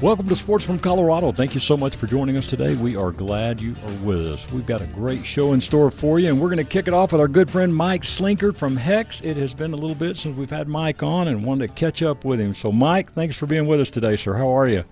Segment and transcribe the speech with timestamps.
[0.00, 1.32] Welcome to Sportsman of Colorado.
[1.32, 2.76] Thank you so much for joining us today.
[2.76, 4.48] We are glad you are with us.
[4.52, 6.94] We've got a great show in store for you, and we're going to kick it
[6.94, 9.20] off with our good friend Mike Slinkard from Hex.
[9.22, 12.04] It has been a little bit since we've had Mike on and wanted to catch
[12.04, 12.54] up with him.
[12.54, 14.34] So, Mike, thanks for being with us today, sir.
[14.34, 14.84] How are you?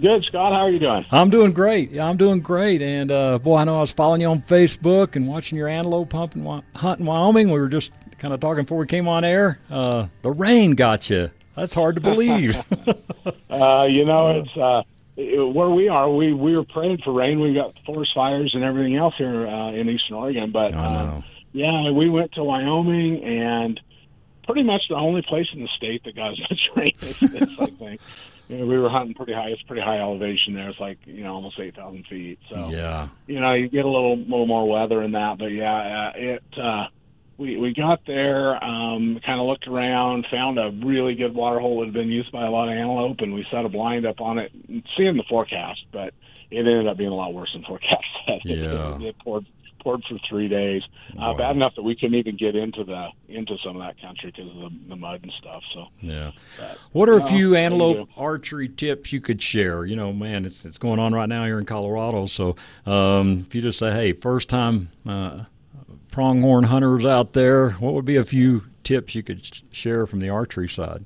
[0.00, 0.54] Good, Scott.
[0.54, 1.04] How are you doing?
[1.10, 1.90] I'm doing great.
[1.90, 2.80] Yeah, I'm doing great.
[2.80, 6.14] And uh, boy, I know I was following you on Facebook and watching your antelope
[6.14, 7.50] hunt in, hunt in Wyoming.
[7.50, 9.58] We were just kind of talking before we came on air.
[9.68, 11.30] Uh, the rain got you.
[11.56, 12.56] That's hard to believe.
[13.50, 14.82] uh, you know, it's uh,
[15.16, 16.10] where we are.
[16.10, 17.40] We we were praying for rain.
[17.40, 20.50] We got forest fires and everything else here uh, in Eastern Oregon.
[20.50, 21.20] But uh,
[21.52, 23.80] yeah, we went to Wyoming and
[24.46, 27.48] pretty much the only place in the state that got as much rain as this.
[27.58, 28.00] I think.
[28.48, 29.48] You know, we were hunting pretty high.
[29.48, 30.68] It's pretty high elevation there.
[30.68, 32.38] It's like you know almost eight thousand feet.
[32.50, 35.38] So yeah, you know you get a little little more weather in that.
[35.38, 36.44] But yeah, uh, it.
[36.58, 36.88] Uh,
[37.38, 41.80] we we got there, um, kind of looked around, found a really good water hole
[41.80, 44.20] that had been used by a lot of antelope, and we set a blind up
[44.20, 44.52] on it,
[44.96, 46.14] seeing the forecast, but
[46.50, 48.04] it ended up being a lot worse than forecast.
[48.44, 48.96] Yeah.
[48.96, 49.46] it, it poured
[49.84, 50.82] poured for three days,
[51.20, 54.32] uh, bad enough that we couldn't even get into the into some of that country
[54.34, 55.62] because of the, the mud and stuff.
[55.74, 59.84] So yeah, but, what are a few antelope archery tips you could share?
[59.84, 62.26] You know, man, it's it's going on right now here in Colorado.
[62.26, 64.88] So um, if you just say, hey, first time.
[65.06, 65.44] Uh,
[66.14, 70.28] pronghorn hunters out there, what would be a few tips you could share from the
[70.28, 71.04] archery side?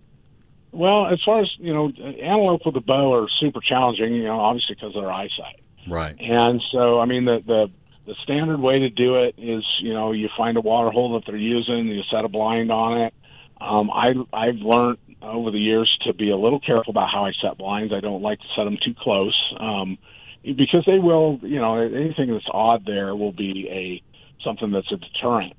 [0.71, 4.13] Well, as far as you know, antelope with a bow are super challenging.
[4.15, 5.61] You know, obviously because of their eyesight.
[5.89, 6.15] Right.
[6.21, 7.71] And so, I mean, the the
[8.05, 11.25] the standard way to do it is, you know, you find a water hole that
[11.27, 13.15] they're using, you set a blind on it.
[13.63, 17.33] Um, I I've learned over the years to be a little careful about how I
[17.41, 17.95] set blinds.
[17.95, 19.97] I don't like to set them too close um,
[20.45, 24.03] because they will, you know, anything that's odd there will be a
[24.43, 25.55] something that's a deterrent.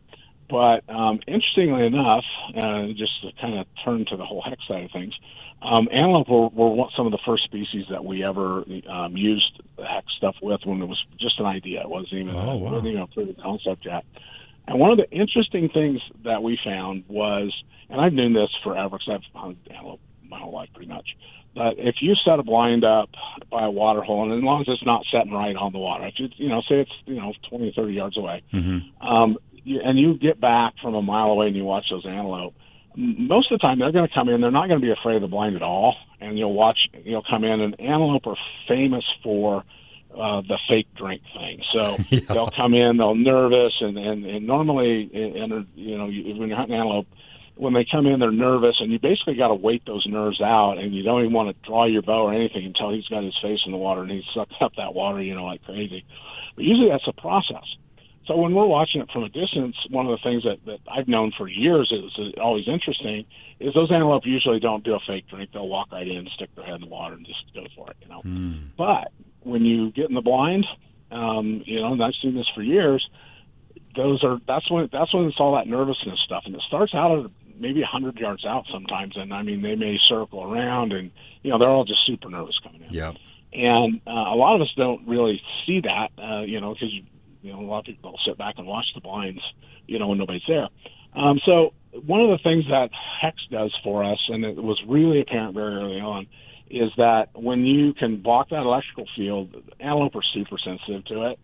[0.50, 2.26] But um, interestingly enough,
[2.56, 5.14] uh, just to kind of turn to the whole hex side of things,
[5.62, 9.86] um, antelope were, were some of the first species that we ever um, used the
[9.86, 11.82] hex stuff with when it was just an idea.
[11.82, 12.72] It wasn't even, oh, wow.
[12.72, 14.06] wasn't even a proven concept yet.
[14.68, 17.54] And one of the interesting things that we found was,
[17.90, 21.16] and I've known this forever because I've hunted antelope my whole life pretty much,
[21.56, 23.10] but if you set a blind up
[23.52, 26.08] by a water hole, and as long as it's not setting right on the water,
[26.08, 29.06] if you, you know, say it's you know twenty thirty yards away, mm-hmm.
[29.06, 32.54] um, you, and you get back from a mile away and you watch those antelope,
[32.96, 34.42] most of the time they're going to come in.
[34.42, 36.78] They're not going to be afraid of the blind at all, and you'll watch.
[37.04, 38.38] You'll come in, and antelope are
[38.68, 39.64] famous for
[40.14, 41.62] uh, the fake drink thing.
[41.72, 42.20] So yeah.
[42.30, 46.58] they'll come in, they'll nervous, and and, and normally, and you know, you, when you're
[46.58, 47.08] hunting antelope
[47.60, 50.78] when they come in, they're nervous, and you basically got to wait those nerves out,
[50.78, 53.38] and you don't even want to draw your bow or anything until he's got his
[53.42, 56.06] face in the water and he's sucking up that water, you know, like crazy.
[56.56, 57.66] But usually that's a process.
[58.28, 61.10] So when we're watching it from a distance, one of the things that, that I've
[61.10, 63.26] known for years is always interesting
[63.60, 65.50] is those antelope usually don't do a fake drink.
[65.52, 67.98] They'll walk right in, stick their head in the water, and just go for it,
[68.02, 68.22] you know.
[68.24, 68.70] Mm.
[68.78, 69.12] But
[69.42, 70.66] when you get in the blind,
[71.12, 73.10] um, you know, and I've seen this for years,
[73.96, 77.26] those are that's when that's when it's all that nervousness stuff, and it starts out
[77.26, 81.12] at maybe a hundred yards out sometimes, and I mean they may circle around, and
[81.44, 82.94] you know they're all just super nervous coming in.
[82.94, 83.14] Yeah.
[83.52, 86.94] And uh, a lot of us don't really see that, uh, you know, because
[87.42, 89.42] you know a lot of people sit back and watch the blinds,
[89.88, 90.68] you know, when nobody's there.
[91.16, 91.74] Um, so
[92.06, 95.76] one of the things that Hex does for us, and it was really apparent very
[95.76, 96.28] early on,
[96.70, 101.40] is that when you can block that electrical field, antelope are super sensitive to it.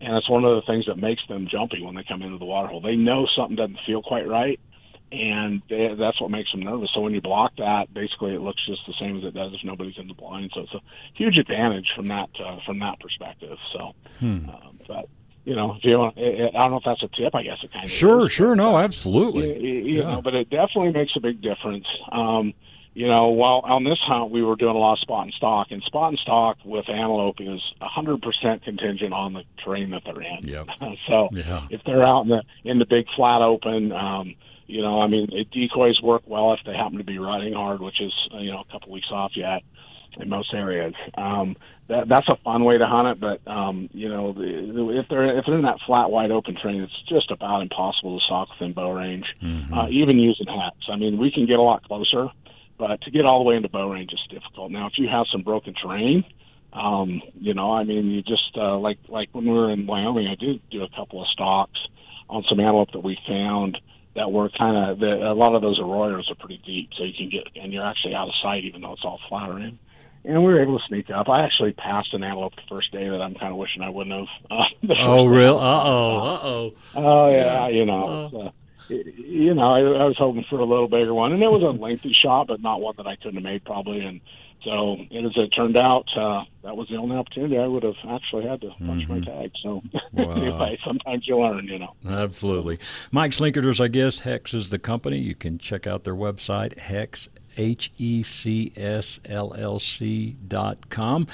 [0.00, 2.44] And it's one of the things that makes them jumpy when they come into the
[2.44, 2.80] water hole.
[2.80, 4.60] They know something doesn't feel quite right,
[5.10, 6.90] and they, that's what makes them nervous.
[6.94, 9.64] So when you block that, basically it looks just the same as it does if
[9.64, 10.50] nobody's in the blind.
[10.54, 10.80] So it's a
[11.14, 13.58] huge advantage from that uh, from that perspective.
[13.72, 14.48] So, hmm.
[14.48, 15.08] um, but
[15.44, 17.34] you know, if you want, I don't know if that's a tip.
[17.34, 19.58] I guess it kind of sure, is, sure, but, no, uh, absolutely.
[19.58, 20.14] You, you yeah.
[20.14, 21.86] know, but it definitely makes a big difference.
[22.12, 22.52] Um,
[22.94, 25.68] you know, while on this hunt we were doing a lot of spot and stock,
[25.70, 30.02] and spot and stock with antelope is a hundred percent contingent on the terrain that
[30.04, 30.40] they're in.
[30.42, 30.66] Yep.
[31.06, 31.66] so Yeah.
[31.70, 34.34] if they're out in the in the big flat open, um,
[34.68, 37.80] you know, I mean, it, decoys work well if they happen to be riding hard,
[37.80, 39.62] which is uh, you know a couple weeks off yet
[40.20, 40.94] in most areas.
[41.16, 41.56] Um,
[41.88, 45.06] that that's a fun way to hunt it, but um, you know, the, the, if
[45.08, 48.48] they're if they're in that flat, wide open terrain, it's just about impossible to stalk
[48.50, 49.74] within bow range, Mhm.
[49.76, 50.76] uh, even using Hex.
[50.88, 52.28] I mean, we can get a lot closer,
[52.76, 54.70] but to get all the way into bow range is difficult.
[54.70, 56.24] Now, if you have some broken terrain,
[56.74, 60.26] um, you know, I mean, you just uh, like like when we were in Wyoming,
[60.28, 61.80] I did do a couple of stalks.
[62.30, 63.78] on some antelope that we found
[64.18, 67.30] that were kind of a lot of those arroyos are pretty deep, so you can
[67.30, 69.78] get and you're actually out of sight even though it's all flowering.
[70.24, 71.28] And we were able to sneak up.
[71.28, 74.14] I actually passed an antelope the first day that I'm kind of wishing I wouldn't
[74.18, 74.28] have.
[74.50, 74.64] Uh,
[74.98, 75.56] oh, real?
[75.58, 76.18] Uh oh.
[76.18, 76.74] Uh oh.
[76.96, 78.30] Oh yeah, you know.
[78.34, 78.50] Uh,
[78.88, 81.66] you know, I, I was hoping for a little bigger one, and it was a
[81.66, 84.00] lengthy shot, but not one that I couldn't have made probably.
[84.00, 84.20] And
[84.64, 88.46] so, as it turned out, uh, that was the only opportunity I would have actually
[88.46, 89.20] had to punch mm-hmm.
[89.20, 89.52] my tag.
[89.62, 89.82] So,
[90.12, 90.32] wow.
[90.32, 91.94] anyway, sometimes you learn, you know.
[92.06, 92.78] Absolutely.
[93.12, 95.18] Mike Slinkard, I guess Hex is the company.
[95.18, 100.90] You can check out their website, Hex, H E C S L L C dot
[100.90, 101.28] com.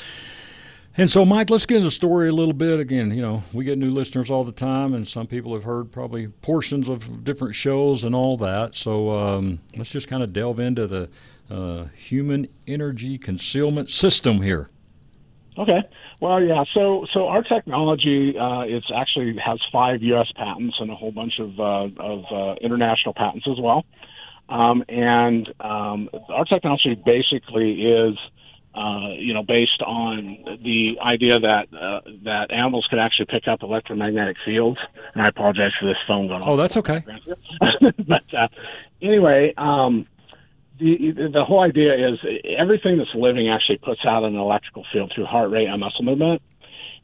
[0.97, 2.79] And so, Mike, let's get into the story a little bit.
[2.79, 5.91] Again, you know, we get new listeners all the time, and some people have heard
[5.91, 8.77] probably portions of different shows and all that.
[8.77, 11.09] So um, let's just kind of delve into the
[11.50, 14.70] uh, human energy concealment system here.
[15.56, 15.82] Okay.
[16.20, 16.64] Well, yeah.
[16.75, 20.31] So, so our technology uh, it's actually has five U.S.
[20.35, 23.85] patents and a whole bunch of uh, of uh, international patents as well.
[24.49, 28.19] Um, and um, our technology basically is
[28.75, 33.62] uh, you know, based on the idea that uh, that animals can actually pick up
[33.62, 34.79] electromagnetic fields.
[35.14, 36.49] And I apologize for this phone going on.
[36.49, 37.05] Oh, that's okay.
[37.81, 38.49] but uh,
[39.00, 40.08] anyway, um,
[40.79, 45.26] the the whole idea is everything that's living actually puts out an electrical field through
[45.26, 46.43] heart rate and muscle movement.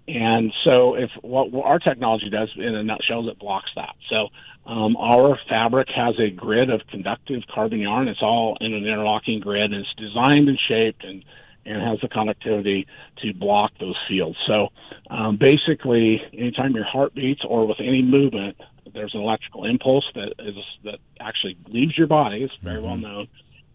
[0.08, 3.94] And so, if what, what our technology does in a nutshell is it blocks that.
[4.08, 4.28] So,
[4.66, 8.08] um, our fabric has a grid of conductive carbon yarn.
[8.08, 11.24] It's all in an interlocking grid, and it's designed and shaped and
[11.66, 12.86] and has the conductivity
[13.22, 14.38] to block those fields.
[14.46, 14.68] So
[15.10, 18.56] um, basically, anytime your heart beats or with any movement,
[18.94, 22.42] there's an electrical impulse that is that actually leaves your body.
[22.42, 22.86] It's very mm-hmm.
[22.86, 23.28] well known,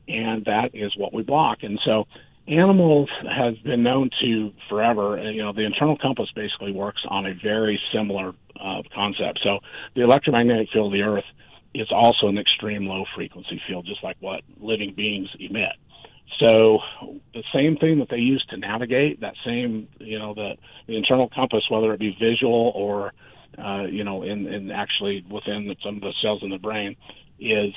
[0.08, 1.60] and that is what we block.
[1.64, 2.08] And so
[2.48, 5.18] animals have been known to forever.
[5.32, 9.40] You know, the internal compass basically works on a very similar uh, concept.
[9.44, 9.60] So
[9.96, 11.26] the electromagnetic field of the Earth
[11.74, 15.74] is also an extreme low frequency field, just like what living beings emit.
[16.40, 16.80] So
[17.34, 20.56] the same thing that they use to navigate, that same, you know, the,
[20.88, 23.14] the internal compass, whether it be visual or,
[23.58, 26.96] uh, you know, in, in actually within some of the cells in the brain,
[27.40, 27.74] is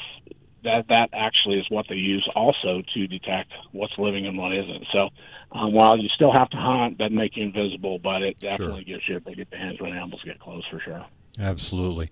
[0.64, 4.86] that that actually is what they use also to detect what's living and what isn't.
[4.92, 5.10] So
[5.52, 8.94] um, while you still have to hunt, doesn't make you invisible, but it definitely sure.
[8.96, 11.04] gives you a big advantage when animals get close for sure.
[11.38, 12.10] Absolutely.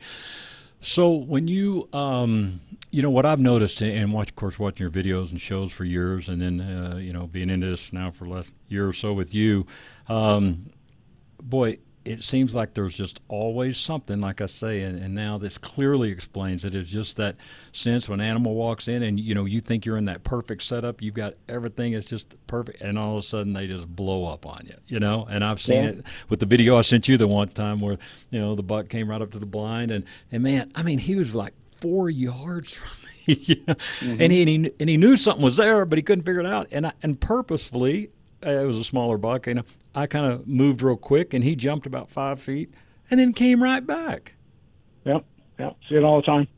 [0.80, 2.60] So when you, um,
[2.90, 5.84] you know, what I've noticed, and watch, of course, watching your videos and shows for
[5.84, 8.92] years, and then uh, you know, being into this now for the last year or
[8.92, 9.66] so with you,
[10.08, 10.70] um,
[11.42, 15.58] boy, it seems like there's just always something, like I say, and, and now this
[15.58, 16.74] clearly explains it.
[16.74, 17.36] It's just that
[17.72, 20.62] sense when an animal walks in and you know you think you're in that perfect
[20.62, 24.24] setup, you've got everything is just perfect, and all of a sudden they just blow
[24.26, 25.26] up on you, you know.
[25.28, 25.90] And I've seen yeah.
[25.90, 27.98] it with the video I sent you the one time where
[28.30, 30.98] you know the buck came right up to the blind, and and man, I mean
[30.98, 33.34] he was like four yards from me.
[33.34, 33.56] yeah.
[33.56, 34.20] mm-hmm.
[34.20, 36.46] and, he, and he and he knew something was there, but he couldn't figure it
[36.46, 36.68] out.
[36.70, 38.10] And I, and purposefully,
[38.42, 39.46] it was a smaller buck.
[39.46, 42.72] You know, I kind of moved real quick, and he jumped about five feet,
[43.10, 44.34] and then came right back.
[45.04, 45.24] Yep,
[45.58, 45.76] yep.
[45.88, 46.48] See it all the time.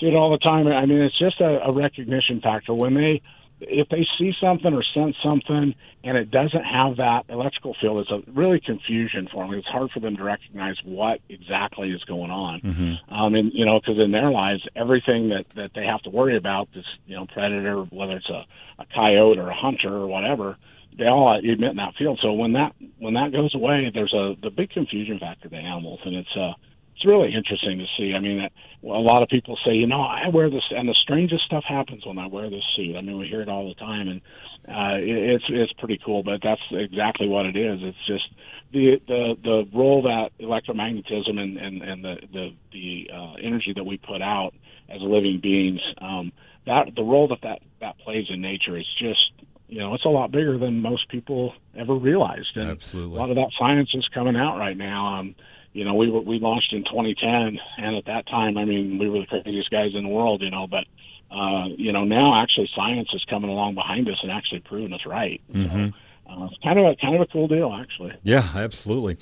[0.00, 0.66] See it all the time.
[0.68, 3.22] I mean, it's just a, a recognition factor when they
[3.60, 8.10] if they see something or sense something and it doesn't have that electrical field, it's
[8.10, 9.54] a really confusion for them.
[9.54, 12.60] It's hard for them to recognize what exactly is going on.
[12.60, 13.14] Mm-hmm.
[13.14, 16.36] Um, and you know, because in their lives, everything that that they have to worry
[16.36, 18.46] about, this you know predator, whether it's a,
[18.78, 20.56] a coyote or a hunter or whatever,
[20.96, 22.18] they all emit in that field.
[22.22, 26.00] So when that when that goes away, there's a the big confusion factor to animals,
[26.04, 26.52] and it's uh
[26.98, 28.12] it's really interesting to see.
[28.12, 31.44] I mean, a lot of people say, you know, I wear this, and the strangest
[31.44, 32.96] stuff happens when I wear this suit.
[32.96, 34.20] I mean, we hear it all the time, and
[34.68, 36.24] uh, it, it's it's pretty cool.
[36.24, 37.78] But that's exactly what it is.
[37.82, 38.28] It's just
[38.72, 43.84] the the the role that electromagnetism and and and the the the uh, energy that
[43.84, 44.52] we put out
[44.88, 45.80] as living beings.
[45.98, 46.32] Um,
[46.66, 49.32] that the role that that that plays in nature is just
[49.68, 52.56] you know, it's a lot bigger than most people ever realized.
[52.56, 53.16] And Absolutely.
[53.16, 55.18] A lot of that science is coming out right now.
[55.18, 55.34] Um,
[55.72, 59.20] you know, we we launched in 2010, and at that time, I mean, we were
[59.20, 60.66] the craziest guys in the world, you know.
[60.66, 60.84] But
[61.30, 65.04] uh, you know, now actually science is coming along behind us and actually proving us
[65.04, 65.40] right.
[65.52, 65.88] Mm-hmm.
[65.88, 65.92] So,
[66.28, 68.12] uh, it's kind of a kind of a cool deal, actually.
[68.22, 69.16] Yeah, absolutely.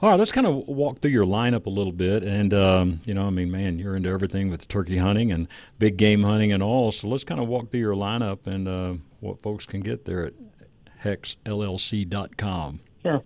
[0.00, 3.14] All right, let's kind of walk through your lineup a little bit, and um, you
[3.14, 6.62] know, I mean, man, you're into everything with turkey hunting and big game hunting and
[6.62, 6.92] all.
[6.92, 10.26] So let's kind of walk through your lineup and uh, what folks can get there
[10.26, 10.34] at
[11.04, 12.80] hexllc.com.
[13.02, 13.22] Sure.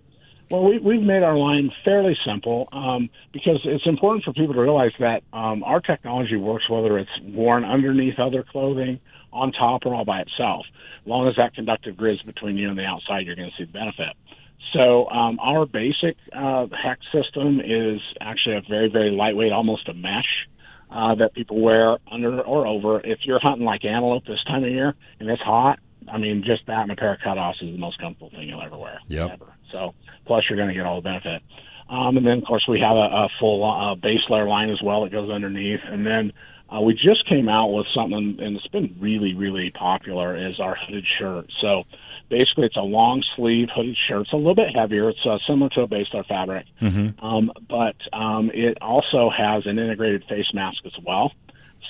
[0.49, 4.61] Well, we, we've made our line fairly simple um, because it's important for people to
[4.61, 8.99] realize that um, our technology works whether it's worn underneath other clothing,
[9.37, 10.65] on top, or all by itself.
[11.01, 13.55] As long as that conductive grid is between you and the outside, you're going to
[13.57, 14.15] see the benefit.
[14.73, 19.93] So um, our basic uh, hex system is actually a very, very lightweight, almost a
[19.93, 20.47] mesh
[20.91, 22.99] uh, that people wear under or over.
[22.99, 25.79] If you're hunting like antelope this time of year and it's hot,
[26.11, 28.61] I mean, just that and a pair of cutoffs is the most comfortable thing you'll
[28.61, 28.99] ever wear.
[29.07, 29.31] Yep.
[29.33, 29.53] Ever.
[29.71, 29.93] So
[30.25, 31.41] plus you're going to get all the benefit.
[31.89, 34.81] Um, and then of course we have a, a full uh, base layer line as
[34.81, 36.33] well that goes underneath, and then
[36.69, 40.75] uh, we just came out with something, and it's been really, really popular, is our
[40.75, 41.49] hooded shirt.
[41.61, 41.83] So
[42.29, 44.23] basically, it's a long sleeve hooded shirt.
[44.23, 45.09] It's a little bit heavier.
[45.09, 47.23] It's uh, similar to a base layer fabric, mm-hmm.
[47.25, 51.31] um, but um, it also has an integrated face mask as well.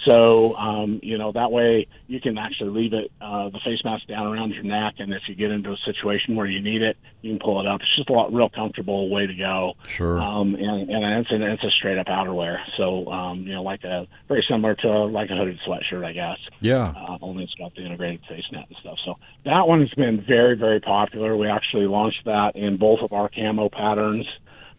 [0.05, 4.07] So, um, you know, that way you can actually leave it, uh, the face mask
[4.07, 4.95] down around your neck.
[4.99, 7.67] And if you get into a situation where you need it, you can pull it
[7.67, 7.81] up.
[7.81, 9.73] It's just a lot, real comfortable way to go.
[9.87, 10.19] Sure.
[10.21, 12.59] Um, and, and it's, an, it's a straight up outerwear.
[12.77, 16.37] So, um, you know, like a, very similar to like a hooded sweatshirt, I guess.
[16.61, 16.93] Yeah.
[16.95, 18.97] Uh, only it's got the integrated face net and stuff.
[19.03, 19.15] So
[19.45, 21.35] that one has been very, very popular.
[21.35, 24.25] We actually launched that in both of our camo patterns,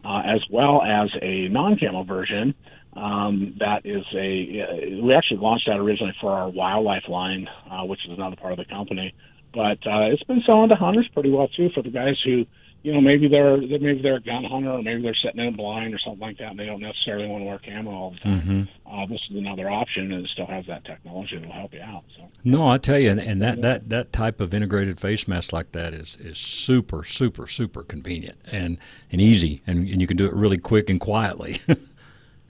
[0.03, 2.55] uh, as well as a non camo version.
[2.99, 7.85] Um, that is a uh, we actually launched that originally for our wildlife line, uh,
[7.85, 9.13] which is another part of the company.
[9.53, 12.45] But uh, it's been selling to hunters pretty well too for the guys who,
[12.83, 15.55] you know, maybe they're maybe they're a gun hunter or maybe they're sitting in a
[15.55, 18.19] blind or something like that, and they don't necessarily want to wear camo all the
[18.19, 18.41] time.
[18.41, 18.93] Mm-hmm.
[18.93, 21.81] Uh, this is another option, and it still has that technology that will help you
[21.81, 22.03] out.
[22.17, 22.23] So.
[22.43, 25.73] No, I tell you, and, and that, that, that type of integrated face mask like
[25.73, 28.77] that is, is super, super, super convenient and,
[29.11, 31.61] and easy, and, and you can do it really quick and quietly.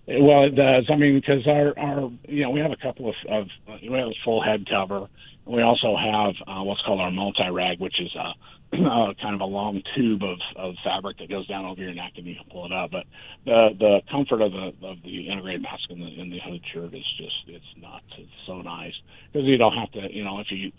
[0.10, 0.86] Well, it does.
[0.92, 3.48] I mean, because our our you know we have a couple of, of
[3.82, 5.08] we have a full head cover.
[5.48, 8.34] We also have uh, what's called our multi rag, which is a,
[8.78, 12.14] a kind of a long tube of, of fabric that goes down over your neck
[12.18, 12.92] and you can pull it up.
[12.92, 13.06] But
[13.46, 16.94] the the comfort of the of the integrated mask in the in the hood shirt
[16.96, 18.06] is just it's nuts.
[18.18, 18.96] It's so nice
[19.32, 20.74] because you don't have to you know if you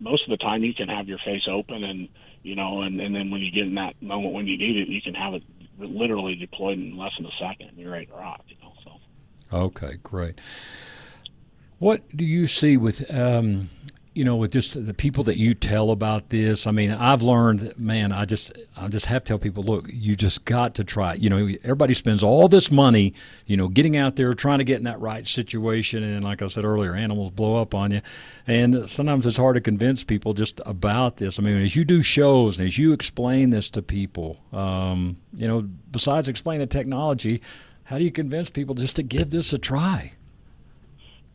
[0.00, 2.08] most of the time you can have your face open and
[2.44, 4.88] you know and and then when you get in that moment when you need it
[4.88, 5.42] you can have it
[5.78, 7.72] literally deployed in less than a second.
[7.76, 8.42] You're ready to rock.
[8.48, 8.65] You know.
[9.52, 10.40] Okay, great.
[11.78, 13.68] What do you see with um,
[14.16, 17.78] you know, with just the people that you tell about this, I mean, I've learned,
[17.78, 21.12] man, I just, I just have to tell people, look, you just got to try.
[21.14, 23.12] You know, everybody spends all this money,
[23.44, 26.02] you know, getting out there, trying to get in that right situation.
[26.02, 28.00] And like I said earlier, animals blow up on you.
[28.46, 31.38] And sometimes it's hard to convince people just about this.
[31.38, 35.46] I mean, as you do shows and as you explain this to people, um, you
[35.46, 35.60] know,
[35.90, 37.42] besides explaining the technology,
[37.86, 40.12] how do you convince people just to give this a try?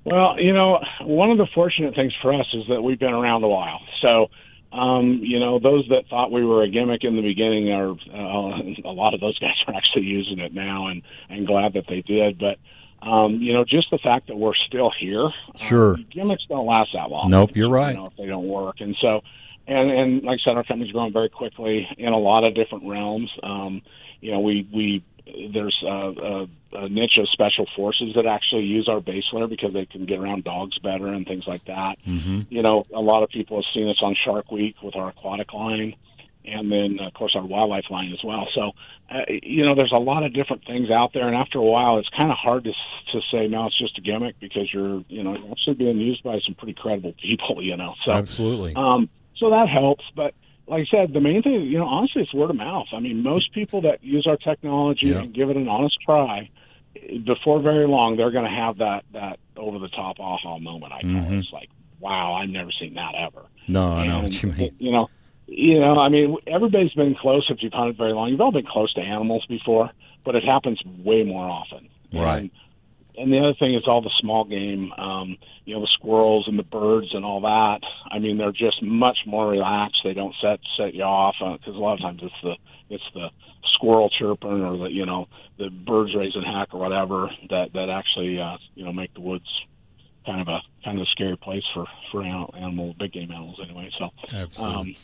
[0.03, 3.43] Well, you know, one of the fortunate things for us is that we've been around
[3.43, 3.79] a while.
[4.01, 4.29] So,
[4.73, 8.61] um, you know, those that thought we were a gimmick in the beginning are uh,
[8.83, 12.01] a lot of those guys are actually using it now, and and glad that they
[12.01, 12.37] did.
[12.37, 12.57] But
[13.01, 16.91] um, you know, just the fact that we're still here, sure, um, gimmicks don't last
[16.93, 17.29] that long.
[17.29, 17.91] Nope, you're right.
[17.91, 19.21] You know, if they don't work, and so,
[19.67, 22.87] and and like I said, our company's growing very quickly in a lot of different
[22.87, 23.31] realms.
[23.43, 23.81] Um,
[24.21, 25.03] you know, we we
[25.53, 29.73] there's a, a, a niche of special forces that actually use our base layer because
[29.73, 31.97] they can get around dogs better and things like that.
[32.07, 32.41] Mm-hmm.
[32.49, 35.53] You know, a lot of people have seen us on Shark Week with our aquatic
[35.53, 35.95] line,
[36.45, 38.47] and then of course our wildlife line as well.
[38.53, 38.71] So,
[39.09, 41.99] uh, you know, there's a lot of different things out there, and after a while,
[41.99, 42.71] it's kind of hard to
[43.13, 46.39] to say no, it's just a gimmick because you're you know actually being used by
[46.45, 47.61] some pretty credible people.
[47.61, 48.73] You know, so absolutely.
[48.75, 50.33] Um, so that helps, but
[50.67, 52.87] like I said, the main thing, you know, honestly, it's word of mouth.
[52.93, 55.19] I mean, most people that use our technology yeah.
[55.19, 56.49] and give it an honest try,
[57.25, 60.93] before very long, they're going to have that that over the top aha moment.
[60.93, 61.33] I call mm-hmm.
[61.33, 61.39] it.
[61.39, 63.45] It's like, wow, I've never seen that ever.
[63.67, 64.75] No, I know what you mean.
[64.79, 65.09] You know,
[65.47, 68.29] you know, I mean, everybody's been close if you've hunted very long.
[68.29, 69.91] You've all been close to animals before,
[70.25, 71.89] but it happens way more often.
[72.13, 72.43] Right.
[72.43, 72.51] And,
[73.17, 76.57] and the other thing is all the small game, um, you know, the squirrels and
[76.57, 77.81] the birds and all that.
[78.09, 80.01] I mean, they're just much more relaxed.
[80.03, 82.55] They don't set set you off because uh, a lot of times it's the
[82.89, 83.29] it's the
[83.73, 85.27] squirrel chirping or the you know
[85.57, 89.47] the birds raising heck or whatever that that actually uh, you know make the woods
[90.25, 93.89] kind of a kind of a scary place for for animal big game animals anyway.
[93.97, 94.75] So absolutely.
[94.75, 94.95] Um,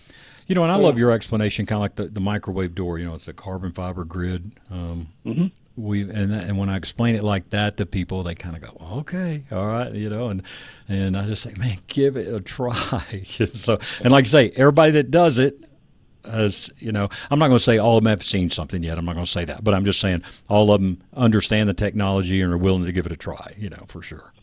[0.47, 2.99] you know, and I love your explanation, kind of like the, the microwave door.
[2.99, 4.53] You know, it's a carbon fiber grid.
[4.71, 5.47] Um, mm-hmm
[5.77, 8.97] we and and when I explain it like that to people, they kind of go,
[8.99, 10.41] "Okay, all right," you know, and
[10.89, 14.91] and I just say, "Man, give it a try." so, and like I say, everybody
[14.93, 15.63] that does it
[16.25, 18.97] has, you know, I'm not going to say all of them have seen something yet.
[18.97, 21.73] I'm not going to say that, but I'm just saying all of them understand the
[21.73, 23.53] technology and are willing to give it a try.
[23.57, 24.33] You know, for sure.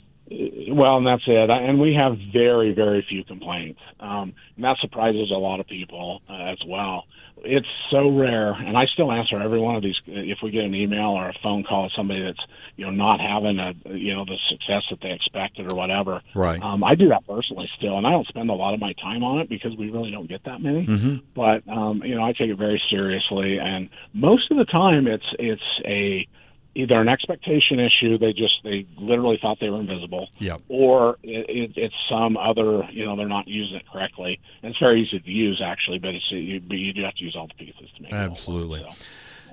[0.74, 1.50] Well, and that's it.
[1.50, 3.80] And we have very, very few complaints.
[4.00, 7.04] Um, and that surprises a lot of people uh, as well.
[7.38, 9.96] It's so rare, and I still answer every one of these.
[10.06, 12.40] If we get an email or a phone call, somebody that's
[12.76, 16.22] you know not having a you know the success that they expected or whatever.
[16.34, 16.62] Right.
[16.62, 19.22] Um, I do that personally still, and I don't spend a lot of my time
[19.22, 20.86] on it because we really don't get that many.
[20.86, 21.16] Mm-hmm.
[21.34, 25.26] But um, you know, I take it very seriously, and most of the time, it's
[25.38, 26.26] it's a
[26.74, 30.62] either an expectation issue they just they literally thought they were invisible Yep.
[30.68, 34.78] or it, it, it's some other you know they're not using it correctly and it's
[34.80, 37.46] very easy to use actually but it's you, but you do have to use all
[37.46, 38.80] the pieces to make Absolutely.
[38.80, 39.04] it so.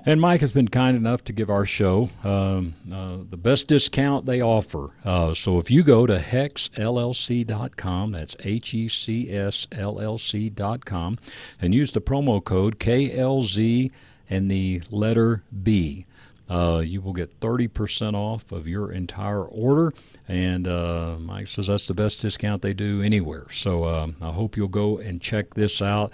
[0.04, 4.26] And Mike has been kind enough to give our show um, uh, the best discount
[4.26, 4.90] they offer.
[5.04, 11.18] Uh, so if you go to hexllc.com, that's H E C S L L C.com,
[11.60, 13.92] and use the promo code KLZ
[14.28, 16.06] and the letter B.
[16.50, 19.92] Uh, you will get 30% off of your entire order.
[20.28, 23.46] And uh, Mike says that's the best discount they do anywhere.
[23.50, 26.12] So um, I hope you'll go and check this out.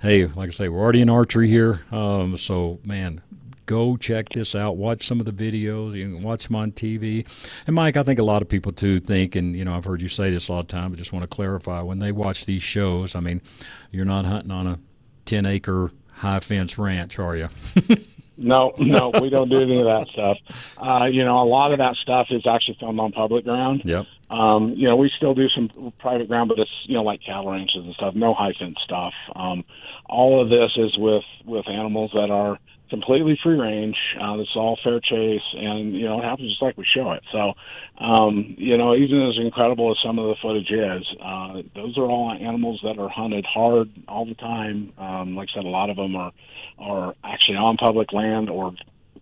[0.00, 1.82] Hey, like I say, we're already in archery here.
[1.92, 3.20] Um, so, man,
[3.66, 4.76] go check this out.
[4.76, 5.94] Watch some of the videos.
[5.94, 7.26] You can watch them on TV.
[7.66, 10.02] And, Mike, I think a lot of people, too, think, and, you know, I've heard
[10.02, 12.46] you say this a lot of time, but just want to clarify when they watch
[12.46, 13.40] these shows, I mean,
[13.90, 14.78] you're not hunting on a
[15.24, 17.48] 10 acre high fence ranch, are you?
[18.36, 20.38] No, no, we don't do any of that stuff.
[20.76, 23.82] Uh, you know, a lot of that stuff is actually filmed on public ground.
[23.84, 24.06] Yep.
[24.30, 27.50] Um, you know, we still do some private ground, but it's you know like cattle
[27.50, 28.14] ranches and stuff.
[28.14, 29.12] No high fence stuff.
[29.36, 29.64] Um,
[30.06, 32.58] all of this is with with animals that are
[32.92, 33.96] completely free range.
[34.20, 37.22] Uh, it's all fair chase, and you know it happens just like we show it.
[37.32, 37.54] So,
[37.98, 42.04] um, you know, even as incredible as some of the footage is, uh, those are
[42.04, 44.92] all animals that are hunted hard all the time.
[44.98, 46.32] Um, like I said, a lot of them are
[46.78, 48.74] are actually on public land, or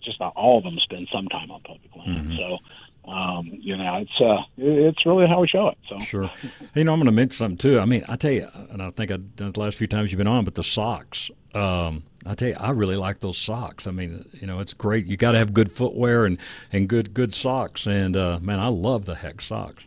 [0.02, 2.32] just about all of them spend some time on public land.
[2.36, 2.58] So.
[3.02, 5.78] Um, you know, it's uh, it's really how we show it.
[5.88, 6.30] So Sure.
[6.74, 7.80] You know, I'm going to mention something too.
[7.80, 10.12] I mean, I tell you, and I think I've done it the last few times
[10.12, 11.30] you've been on, but the socks.
[11.54, 13.86] Um, I tell you, I really like those socks.
[13.86, 15.06] I mean, you know, it's great.
[15.06, 16.38] You got to have good footwear and
[16.72, 17.86] and good good socks.
[17.86, 19.84] And uh, man, I love the Hex socks.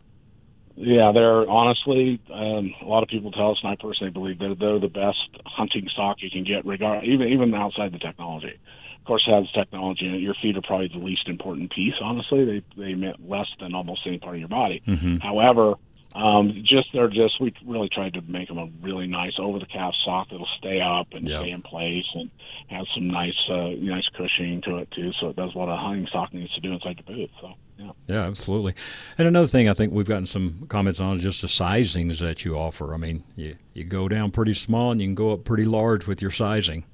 [0.76, 4.56] Yeah, they're honestly, um, a lot of people tell us, and I personally believe they're
[4.56, 8.60] they're the best hunting sock you can get, regard even even outside the technology.
[9.00, 10.22] Of course, it has technology in it.
[10.22, 11.94] Your feet are probably the least important piece.
[12.02, 14.82] Honestly, they they emit less than almost any part of your body.
[15.22, 15.76] However,
[16.16, 19.66] um, just they're just we really tried to make them a really nice over the
[19.66, 21.42] calf sock that'll stay up and Yep.
[21.42, 22.30] stay in place and
[22.68, 25.12] have some nice uh, nice cushioning to it too.
[25.20, 27.32] So it does what a hunting sock needs to do inside the boot.
[27.42, 27.92] So yeah.
[28.08, 28.76] Yeah, absolutely.
[29.18, 32.46] And another thing I think we've gotten some comments on is just the sizings that
[32.46, 32.94] you offer.
[32.94, 36.06] I mean, you you go down pretty small and you can go up pretty large
[36.08, 36.86] with your sizing.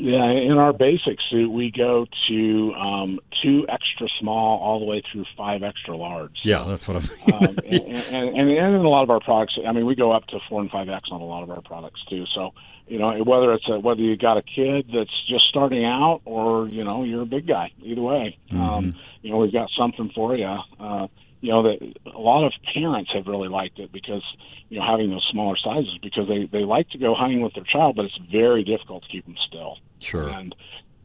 [0.00, 5.02] Yeah, in our basic suit, we go to um, two extra small all the way
[5.10, 6.38] through five extra large.
[6.44, 7.34] Yeah, that's what I'm.
[7.34, 10.12] um, and, and, and, and in a lot of our products, I mean, we go
[10.12, 12.26] up to four and five X on a lot of our products too.
[12.32, 12.54] So,
[12.86, 16.68] you know, whether it's a, whether you got a kid that's just starting out or
[16.68, 20.36] you know you're a big guy, either way, um, you know, we've got something for
[20.36, 20.58] you.
[20.78, 21.08] Uh,
[21.40, 21.78] you know that
[22.14, 24.22] a lot of parents have really liked it because
[24.68, 27.64] you know having those smaller sizes because they they like to go hunting with their
[27.64, 29.78] child, but it's very difficult to keep them still.
[30.00, 30.28] Sure.
[30.28, 30.54] And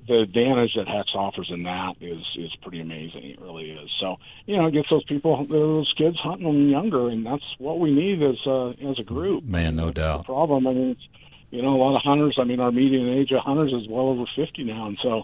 [0.07, 3.23] the advantage that Hex offers in that is is pretty amazing.
[3.23, 3.89] It really is.
[3.99, 7.79] So you know, it gets those people, those kids hunting them younger, and that's what
[7.79, 9.43] we need as a as a group.
[9.43, 10.25] Man, no That's doubt.
[10.25, 10.67] Problem.
[10.67, 11.07] I mean, it's,
[11.51, 12.37] you know, a lot of hunters.
[12.39, 15.23] I mean, our median age of hunters is well over fifty now, and so.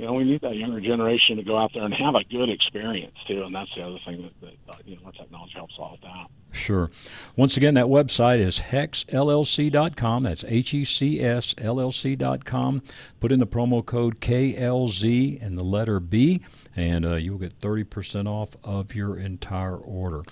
[0.00, 2.48] You know, we need that younger generation to go out there and have a good
[2.48, 5.76] experience too, and that's the other thing that, that uh, you know our technology helps
[5.76, 6.26] a lot with that.
[6.52, 6.90] Sure.
[7.36, 10.22] Once again, that website is hexllc.com.
[10.22, 12.82] That's H E C S L L C.com.
[13.20, 16.40] Put in the promo code KLZ and the letter B,
[16.74, 20.22] and uh, you'll get 30% off of your entire order.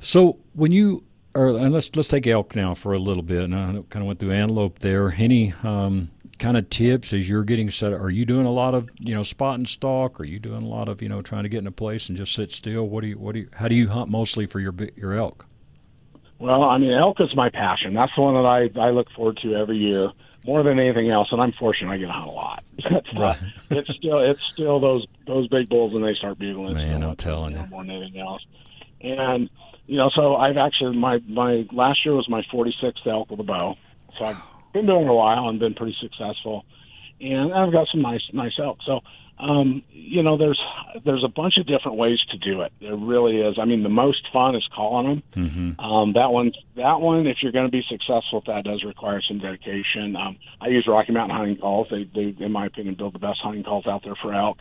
[0.00, 1.04] So when you
[1.34, 3.44] or and let's let's take elk now for a little bit.
[3.44, 5.12] And I kind of went through antelope there.
[5.12, 6.10] Any um,
[6.42, 7.92] kind of tips as you're getting set?
[7.92, 10.20] Are you doing a lot of you know spot and stalk?
[10.20, 12.18] Are you doing a lot of you know trying to get in a place and
[12.18, 12.88] just sit still?
[12.88, 15.46] What do you what do you how do you hunt mostly for your your elk?
[16.38, 17.94] Well, I mean, elk is my passion.
[17.94, 20.10] That's the one that I I look forward to every year
[20.44, 21.28] more than anything else.
[21.30, 22.64] And I'm fortunate I get to hunt a lot.
[22.84, 23.38] Uh, Right.
[23.70, 26.74] it's still it's still those those big bulls when they start bugling.
[26.74, 27.64] Man, I'm telling you.
[27.70, 28.44] more than anything else.
[29.00, 29.48] And
[29.86, 33.44] you know, so I've actually my my last year was my 46th elk with a
[33.44, 33.76] bow.
[34.18, 34.36] So I've
[34.72, 36.64] been doing it a while and been pretty successful.
[37.20, 38.78] And I've got some nice nice elk.
[38.84, 39.00] So
[39.42, 40.60] um, you know, there's
[41.04, 42.72] there's a bunch of different ways to do it.
[42.80, 43.58] There really is.
[43.60, 45.22] I mean, the most fun is calling them.
[45.36, 45.80] Mm-hmm.
[45.80, 49.20] Um, that one, that one, if you're going to be successful, with that does require
[49.20, 50.14] some dedication.
[50.14, 51.88] Um, I use Rocky Mountain hunting calls.
[51.90, 54.58] They, they, in my opinion, build the best hunting calls out there for elk.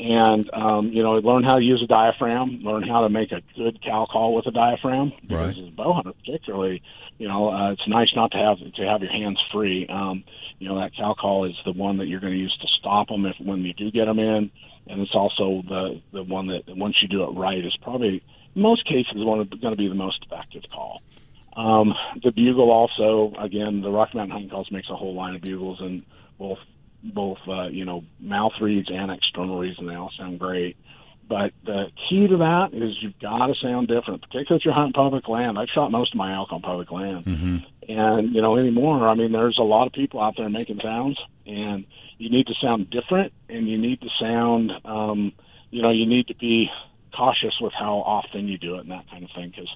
[0.00, 3.42] And um, you know learn how to use a diaphragm, learn how to make a
[3.56, 5.12] good cow call with a diaphragm.
[5.22, 5.64] Because Right.
[5.64, 6.82] as a bow hunter, particularly,
[7.18, 9.86] you know, uh, it's nice not to have to have your hands free.
[9.88, 10.24] Um,
[10.58, 13.08] you know, that cow call is the one that you're going to use to stop
[13.08, 14.50] them if when you do get them in,
[14.86, 18.22] and it's also the the one that once you do it right is probably
[18.54, 21.02] in most cases one going to be the most effective call.
[21.56, 25.42] Um, the bugle also, again, the Rocky Mountain Hunting Calls makes a whole line of
[25.42, 26.04] bugles and
[26.38, 26.58] both
[27.02, 30.76] both uh, you know mouth reeds and external reeds, and they all sound great.
[31.28, 34.94] But the key to that is you've got to sound different, particularly if you're hunting
[34.94, 35.58] public land.
[35.58, 37.56] I've shot most of my elk on public land, Mm-hmm.
[37.90, 39.06] and you know anymore.
[39.06, 41.84] I mean, there's a lot of people out there making sounds, and
[42.16, 45.32] you need to sound different, and you need to sound, um,
[45.70, 46.70] you know, you need to be
[47.14, 49.68] cautious with how often you do it and that kind of thing, because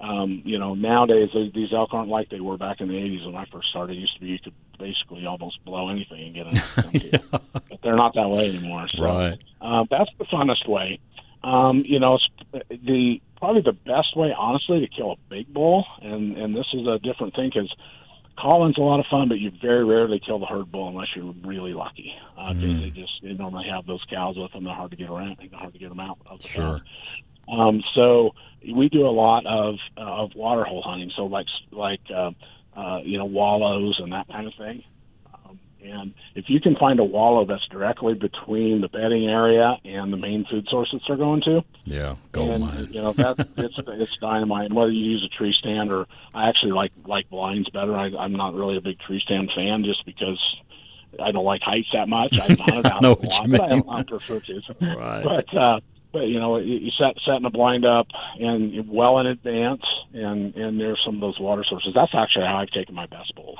[0.00, 3.34] um, you know, nowadays these elk aren't like they were back in the 80s when
[3.34, 3.96] I first started.
[3.96, 6.82] It used to be you could basically almost blow anything and get an elk to
[6.82, 7.18] come to you.
[7.70, 8.86] But they're not that way anymore.
[8.88, 9.38] So Right.
[9.60, 10.98] uh, that's the funnest way.
[11.44, 12.18] Um, you know,
[12.70, 16.86] the probably the best way, honestly, to kill a big bull, and and this is
[16.86, 17.72] a different thing because
[18.36, 21.34] calling's a lot of fun, but you very rarely kill the herd bull unless you're
[21.44, 22.80] really lucky because Mm.
[22.80, 24.64] they just they normally have those cows with them.
[24.64, 25.36] They're hard to get around.
[25.38, 26.62] They're hard to get them out of the Sure.
[26.62, 26.80] cows.
[27.48, 28.34] Um, so
[28.74, 31.10] we do a lot of uh, of water hole hunting.
[31.16, 32.32] So like like uh,
[32.80, 34.82] uh, you know wallows and that kind of thing.
[35.34, 40.12] Um, and if you can find a wallow that's directly between the bedding area and
[40.12, 42.16] the main food source that they're going to, Yeah.
[42.32, 42.88] Gold and mine.
[42.92, 44.66] you know that it's it's dynamite.
[44.66, 47.94] And whether you use a tree stand or I actually like like blinds better.
[47.96, 50.40] I, I'm not really a big tree stand fan just because
[51.22, 52.38] I don't like heights that much.
[52.38, 53.82] I hunted out know what lot, you but I, mean.
[53.88, 54.60] I prefer to.
[54.80, 55.24] Right.
[55.24, 55.80] But uh,
[56.14, 58.06] you know you, set setting a blind up
[58.38, 61.92] and well in advance, and and there's some of those water sources.
[61.94, 63.58] That's actually how I've taken my best bulls.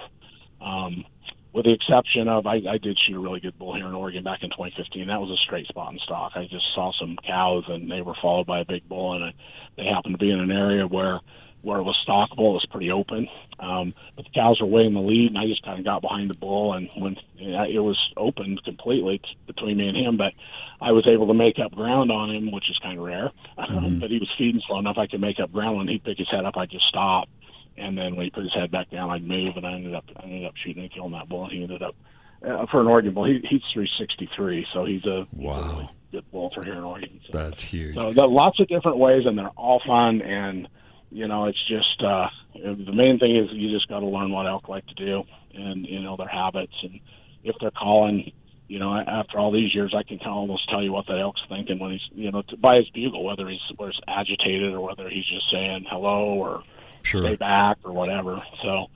[0.60, 1.04] Um,
[1.52, 4.22] with the exception of I, I did shoot a really good bull here in Oregon
[4.22, 5.06] back in 2015.
[5.06, 6.32] That was a straight spot in stock.
[6.34, 9.34] I just saw some cows and they were followed by a big bull, and it,
[9.76, 11.20] they happened to be in an area where
[11.62, 12.50] where it was stockable.
[12.50, 15.46] It was pretty open, um, but the cows were way in the lead, and I
[15.46, 19.88] just kind of got behind the bull, and when it was open completely between me
[19.88, 20.32] and him, but
[20.80, 23.30] I was able to make up ground on him, which is kind of rare.
[23.58, 25.76] Um, but he was feeding slow enough I could make up ground.
[25.78, 27.28] When he'd pick his head up, I'd just stop
[27.76, 30.04] and then when he put his head back down, I'd move, and I ended up
[30.16, 31.44] I ended up shooting and killing that bull.
[31.44, 31.94] And he ended up
[32.44, 33.24] uh, for an Oregon bull.
[33.24, 35.68] He, he's 363, so he's a he's a Wow.
[35.74, 37.20] really good bull for here in Oregon.
[37.30, 37.94] So, That's huge.
[37.94, 40.22] so lots of different ways, and they're all fun.
[40.22, 40.68] And
[41.10, 44.46] you know, it's just uh, the main thing is you just got to learn what
[44.46, 47.00] elk like to do, and you know their habits, and
[47.44, 48.32] if they're calling.
[48.70, 51.18] You know, after all these years, I can kind of almost tell you what that
[51.18, 54.82] elk's thinking when he's, you know, by his bugle, whether he's, whether he's agitated or
[54.82, 56.62] whether he's just saying hello or
[57.02, 57.22] Sure.
[57.22, 58.42] stay back or whatever.
[58.62, 58.88] So,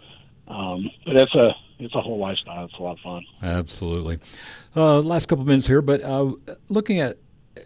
[0.46, 2.66] um, but it's a it's a whole lifestyle.
[2.66, 3.24] It's a lot of fun.
[3.42, 4.18] Absolutely.
[4.76, 6.32] Uh, last couple minutes here, but uh,
[6.68, 7.16] looking at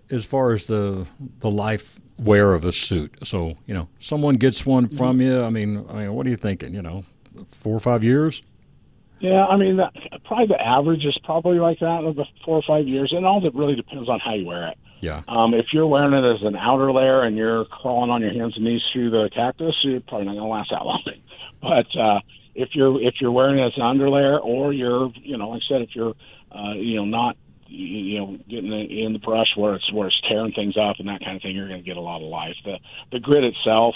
[0.09, 1.09] as far as the
[1.41, 3.15] the life wear of a suit.
[3.23, 5.43] So you know, someone gets one from you.
[5.43, 6.75] I mean, I mean, what are you thinking?
[6.75, 7.05] You know,
[7.63, 8.43] four or five years?
[9.19, 12.63] Yeah, I mean, that, probably the average is probably like that of the four or
[12.67, 14.79] five years, and all that really depends on how you wear it.
[15.01, 15.23] Yeah.
[15.29, 18.57] Um, if you're wearing it as an outer layer and you're crawling on your hands
[18.57, 21.03] and knees through the cactus, you're probably not going to last that long.
[21.63, 22.21] But uh,
[22.55, 25.69] if you're if you're wearing it as an underlayer, or you're you know like I
[25.69, 26.15] said, if you're
[26.55, 27.37] uh, you know not
[27.69, 31.21] you know getting in the brush where it's where it's tearing things up and that
[31.25, 32.57] kind of thing, you're going to get a lot of life.
[32.65, 32.79] The
[33.13, 33.95] the grid itself.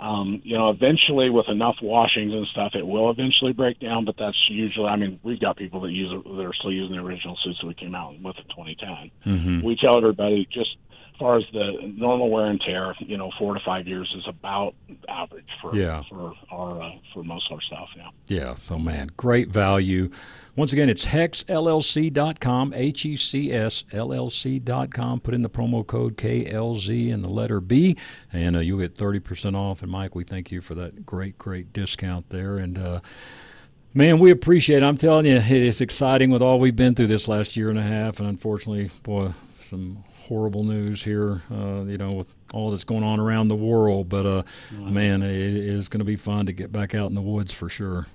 [0.00, 4.04] Um, you know, eventually with enough washings and stuff, it will eventually break down.
[4.04, 6.96] But that's usually, I mean, we've got people that use it, that are still using
[6.96, 9.64] the original suits that we came out with in 2010 Mm-hmm.
[9.64, 10.76] we tell everybody just
[11.14, 14.24] as far as the normal wear and tear, you know, four to five years is
[14.26, 14.74] about
[15.08, 16.02] average for Yeah.
[16.08, 17.88] for our uh, for most of our stuff.
[17.96, 18.08] Yeah.
[18.28, 20.10] Yeah, so man, great value.
[20.56, 25.20] Once again, it's hexllc.com, H E C S L L C.com.
[25.20, 27.96] Put in the promo code KLZ and the letter B,
[28.32, 29.82] and uh, you'll get 30% off.
[29.82, 32.56] And Mike, we thank you for that great, great discount there.
[32.58, 33.00] And, uh,
[33.94, 34.86] Man, we appreciate it.
[34.86, 37.78] I'm telling you, it is exciting with all we've been through this last year and
[37.78, 38.20] a half.
[38.20, 43.20] And unfortunately, boy, some horrible news here, uh, you know, with all that's going on
[43.20, 44.08] around the world.
[44.08, 47.22] But, uh, man, it is going to be fun to get back out in the
[47.22, 48.06] woods for sure.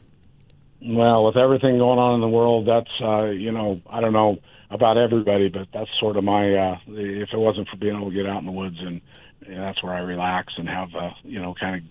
[0.82, 4.38] Well, with everything going on in the world, that's uh, you know, I don't know
[4.70, 6.54] about everybody, but that's sort of my.
[6.54, 9.02] Uh, if it wasn't for being able to get out in the woods and,
[9.48, 11.84] and that's where I relax and have uh, you know, kind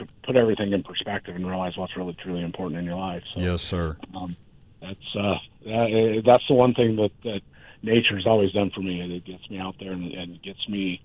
[0.00, 3.24] of put everything in perspective and realize what's really truly important in your life.
[3.34, 3.96] So, Yes, sir.
[4.14, 4.36] um,
[4.80, 5.34] that's uh,
[5.66, 7.40] that, that's the one thing that that
[7.82, 9.00] nature's always done for me.
[9.00, 11.00] And it gets me out there and, and gets me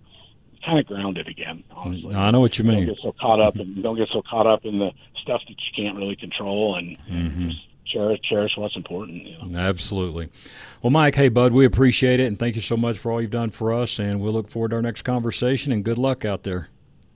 [0.65, 1.63] kind of grounded again.
[1.71, 2.85] Honestly, I know what you mean.
[2.85, 5.55] don't get so caught up and don't get so caught up in the stuff that
[5.57, 7.49] you can't really control and, Mhm.
[7.51, 9.23] just cherish cherish what's important.
[9.25, 9.59] You know?
[9.59, 10.29] Absolutely.
[10.81, 13.29] Well, Mike, hey bud, we appreciate it, and thank you so much for all you've
[13.29, 13.99] done for us.
[13.99, 15.71] And we'll look forward to our next conversation.
[15.71, 16.69] And good luck out there.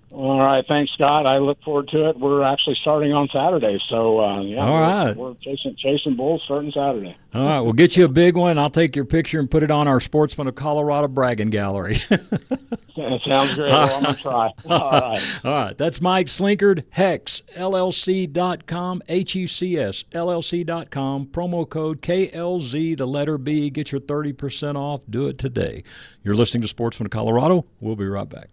[0.10, 1.26] All right, thanks, Scott.
[1.26, 2.18] I look forward to it.
[2.18, 4.66] We're actually starting on Saturday, so uh, yeah.
[4.66, 5.16] All right.
[5.16, 7.16] we're, we're chasing chasing bulls starting Saturday.
[7.34, 8.58] All right, we'll get you a big one.
[8.58, 11.96] I'll take your picture and put it on our Sportsman of Colorado bragging gallery.
[12.10, 13.70] that sounds great.
[13.70, 14.54] Well, I'm gonna try.
[14.70, 15.40] All right.
[15.44, 22.98] All right, that's Mike Slinkard, Hex LLC.com, H E C S LLC.com, promo code KLZ,
[22.98, 23.70] the letter B.
[23.70, 25.02] Get your 30% off.
[25.10, 25.84] Do it today.
[26.24, 27.66] You're listening to Sportsman of Colorado.
[27.82, 28.48] We'll be right back.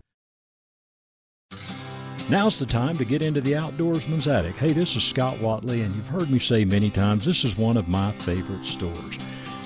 [2.30, 4.56] Now's the time to get into the Outdoorsman's Attic.
[4.56, 7.76] Hey, this is Scott Watley, and you've heard me say many times this is one
[7.76, 9.18] of my favorite stores.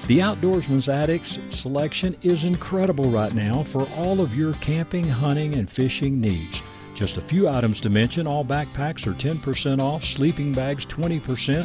[0.09, 5.71] The Outdoorsman's Attic's selection is incredible right now for all of your camping, hunting, and
[5.71, 6.61] fishing needs.
[6.95, 11.65] Just a few items to mention all backpacks are 10% off, sleeping bags 20%,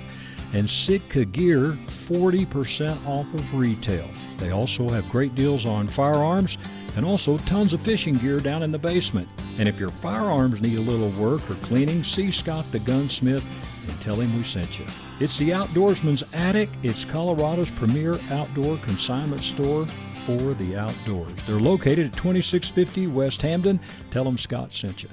[0.53, 4.07] and Sitka gear 40% off of retail.
[4.37, 6.59] They also have great deals on firearms
[6.95, 9.27] and also tons of fishing gear down in the basement.
[9.57, 13.43] And if your firearms need a little work or cleaning, see Scott the gunsmith
[13.81, 14.85] and tell him we sent you.
[15.19, 16.69] It's the Outdoorsman's Attic.
[16.83, 19.85] It's Colorado's premier outdoor consignment store
[20.25, 21.33] for the outdoors.
[21.45, 23.79] They're located at 2650 West Hampden.
[24.09, 25.09] Tell them Scott sent you.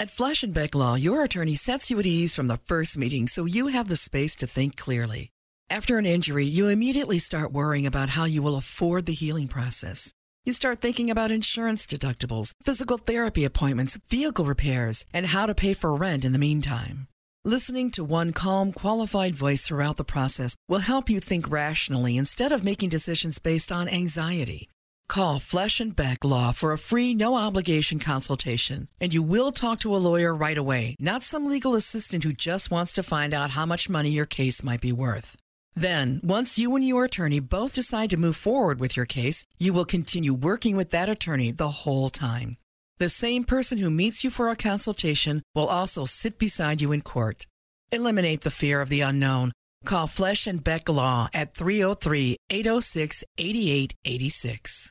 [0.00, 3.26] At Flesh and Beck Law, your attorney sets you at ease from the first meeting
[3.26, 5.30] so you have the space to think clearly.
[5.70, 10.14] After an injury, you immediately start worrying about how you will afford the healing process.
[10.48, 15.74] You start thinking about insurance deductibles, physical therapy appointments, vehicle repairs, and how to pay
[15.74, 17.06] for rent in the meantime.
[17.44, 22.50] Listening to one calm, qualified voice throughout the process will help you think rationally instead
[22.50, 24.70] of making decisions based on anxiety.
[25.06, 29.80] Call Flesh and Beck Law for a free, no obligation consultation, and you will talk
[29.80, 33.50] to a lawyer right away, not some legal assistant who just wants to find out
[33.50, 35.36] how much money your case might be worth.
[35.78, 39.72] Then, once you and your attorney both decide to move forward with your case, you
[39.72, 42.56] will continue working with that attorney the whole time.
[42.98, 47.02] The same person who meets you for a consultation will also sit beside you in
[47.02, 47.46] court.
[47.92, 49.52] Eliminate the fear of the unknown.
[49.84, 54.90] Call Flesh and Beck Law at 303 806 8886.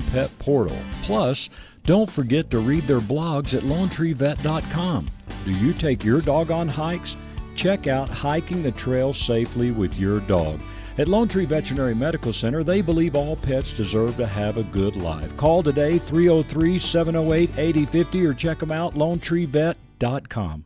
[0.11, 0.77] pet portal.
[1.03, 1.49] Plus,
[1.83, 5.07] don't forget to read their blogs at lonetreevet.com.
[5.45, 7.15] Do you take your dog on hikes?
[7.55, 10.59] Check out Hiking the Trail Safely with Your Dog.
[10.97, 14.95] At Lone Tree Veterinary Medical Center, they believe all pets deserve to have a good
[14.95, 15.35] life.
[15.37, 20.65] Call today 303 708 8050 or check them out lonetreevet.com.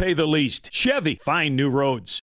[0.01, 0.73] pay the least.
[0.73, 2.23] Chevy, find new roads.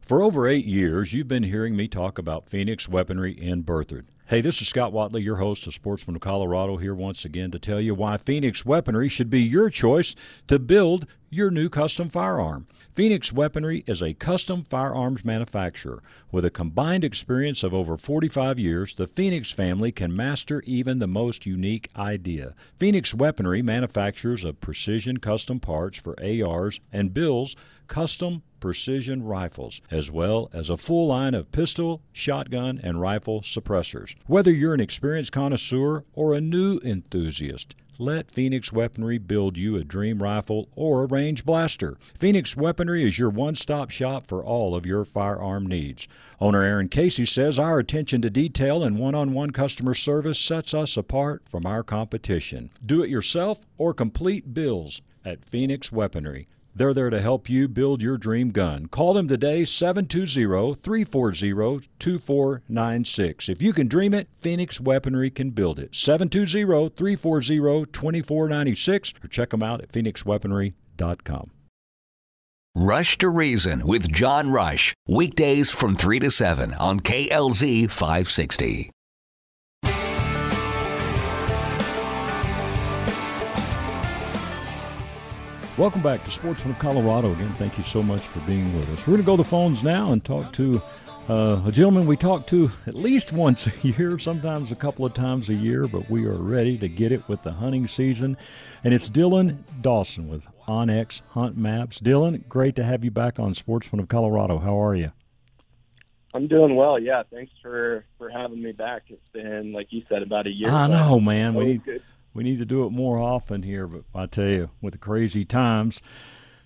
[0.00, 4.06] For over eight years, you've been hearing me talk about Phoenix Weaponry in Berthoud.
[4.30, 7.58] Hey, this is Scott Watley, your host of Sportsman of Colorado, here once again to
[7.58, 10.14] tell you why Phoenix Weaponry should be your choice
[10.46, 12.68] to build your new custom firearm.
[12.92, 16.00] Phoenix Weaponry is a custom firearms manufacturer.
[16.30, 21.08] With a combined experience of over 45 years, the Phoenix family can master even the
[21.08, 22.54] most unique idea.
[22.76, 27.56] Phoenix Weaponry manufactures of precision custom parts for ARs and builds
[27.88, 34.14] custom precision rifles, as well as a full line of pistol, shotgun, and rifle suppressors.
[34.26, 39.84] Whether you're an experienced connoisseur or a new enthusiast, let Phoenix Weaponry build you a
[39.84, 41.98] dream rifle or a range blaster.
[42.18, 46.08] Phoenix Weaponry is your one stop shop for all of your firearm needs.
[46.40, 50.72] Owner Aaron Casey says our attention to detail and one on one customer service sets
[50.72, 52.70] us apart from our competition.
[52.84, 56.48] Do it yourself or complete bills at Phoenix Weaponry.
[56.74, 58.86] They're there to help you build your dream gun.
[58.86, 63.48] Call them today, 720 340 2496.
[63.48, 65.94] If you can dream it, Phoenix Weaponry can build it.
[65.94, 71.50] 720 340 2496 or check them out at phoenixweaponry.com.
[72.76, 74.94] Rush to Reason with John Rush.
[75.08, 78.90] Weekdays from 3 to 7 on KLZ 560.
[85.80, 87.32] Welcome back to Sportsman of Colorado.
[87.32, 89.06] Again, thank you so much for being with us.
[89.06, 90.82] We're going to go to the phones now and talk to
[91.26, 95.14] uh, a gentleman we talk to at least once a year, sometimes a couple of
[95.14, 98.36] times a year, but we are ready to get it with the hunting season.
[98.84, 101.98] And it's Dylan Dawson with onX Hunt Maps.
[101.98, 104.58] Dylan, great to have you back on Sportsman of Colorado.
[104.58, 105.12] How are you?
[106.34, 106.98] I'm doing well.
[106.98, 109.04] Yeah, thanks for for having me back.
[109.08, 110.68] It's been like you said about a year.
[110.68, 111.54] I know, man.
[111.54, 112.02] We need,
[112.34, 115.44] we need to do it more often here, but I tell you, with the crazy
[115.44, 116.00] times,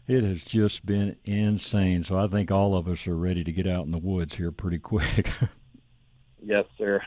[0.07, 2.05] it has just been insane.
[2.05, 4.51] So I think all of us are ready to get out in the woods here
[4.51, 5.31] pretty quick.
[6.43, 7.01] yes, sir.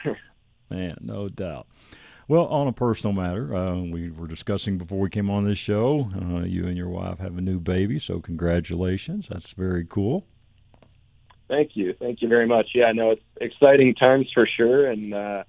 [0.70, 1.67] Man, no doubt.
[2.28, 6.10] Well, on a personal matter, uh, we were discussing before we came on this show.
[6.13, 9.30] Uh, you and your wife have a new baby, so congratulations.
[9.30, 10.26] That's very cool.
[11.48, 12.72] Thank you, thank you very much.
[12.76, 15.43] Yeah, no, it's exciting times for sure, and uh,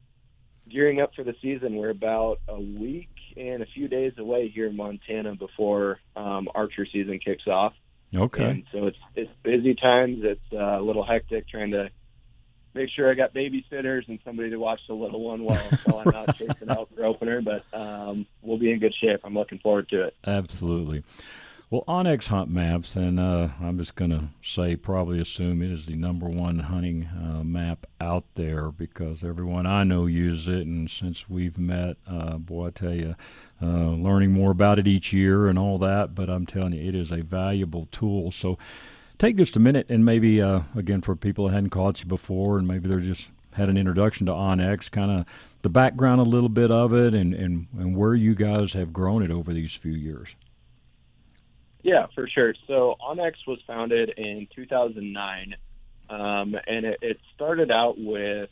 [0.70, 1.76] gearing up for the season.
[1.76, 6.86] We're about a week and a few days away here in Montana before um, archer
[6.86, 7.74] season kicks off.
[8.14, 8.44] Okay.
[8.44, 10.20] And so it's it's busy times.
[10.22, 11.90] It's uh, a little hectic trying to
[12.74, 16.14] make sure I got babysitters and somebody to watch the little one while, while I'm
[16.14, 17.42] out chasing out for opener.
[17.42, 19.20] But um, we'll be in good shape.
[19.24, 20.16] I'm looking forward to it.
[20.26, 21.04] Absolutely.
[21.70, 25.84] Well, onX Hunt Maps, and uh, I'm just going to say, probably assume it is
[25.84, 30.66] the number one hunting uh, map out there because everyone I know uses it.
[30.66, 33.16] And since we've met, uh, boy, I tell you,
[33.60, 36.14] uh, learning more about it each year and all that.
[36.14, 38.30] But I'm telling you, it is a valuable tool.
[38.30, 38.56] So
[39.18, 42.56] take just a minute and maybe, uh, again, for people that hadn't caught you before
[42.56, 45.26] and maybe they're just had an introduction to onX, kind of
[45.60, 49.22] the background a little bit of it and, and, and where you guys have grown
[49.22, 50.34] it over these few years.
[51.82, 52.54] Yeah, for sure.
[52.66, 55.54] So onX was founded in 2009,
[56.10, 58.50] um, and it, it, started out with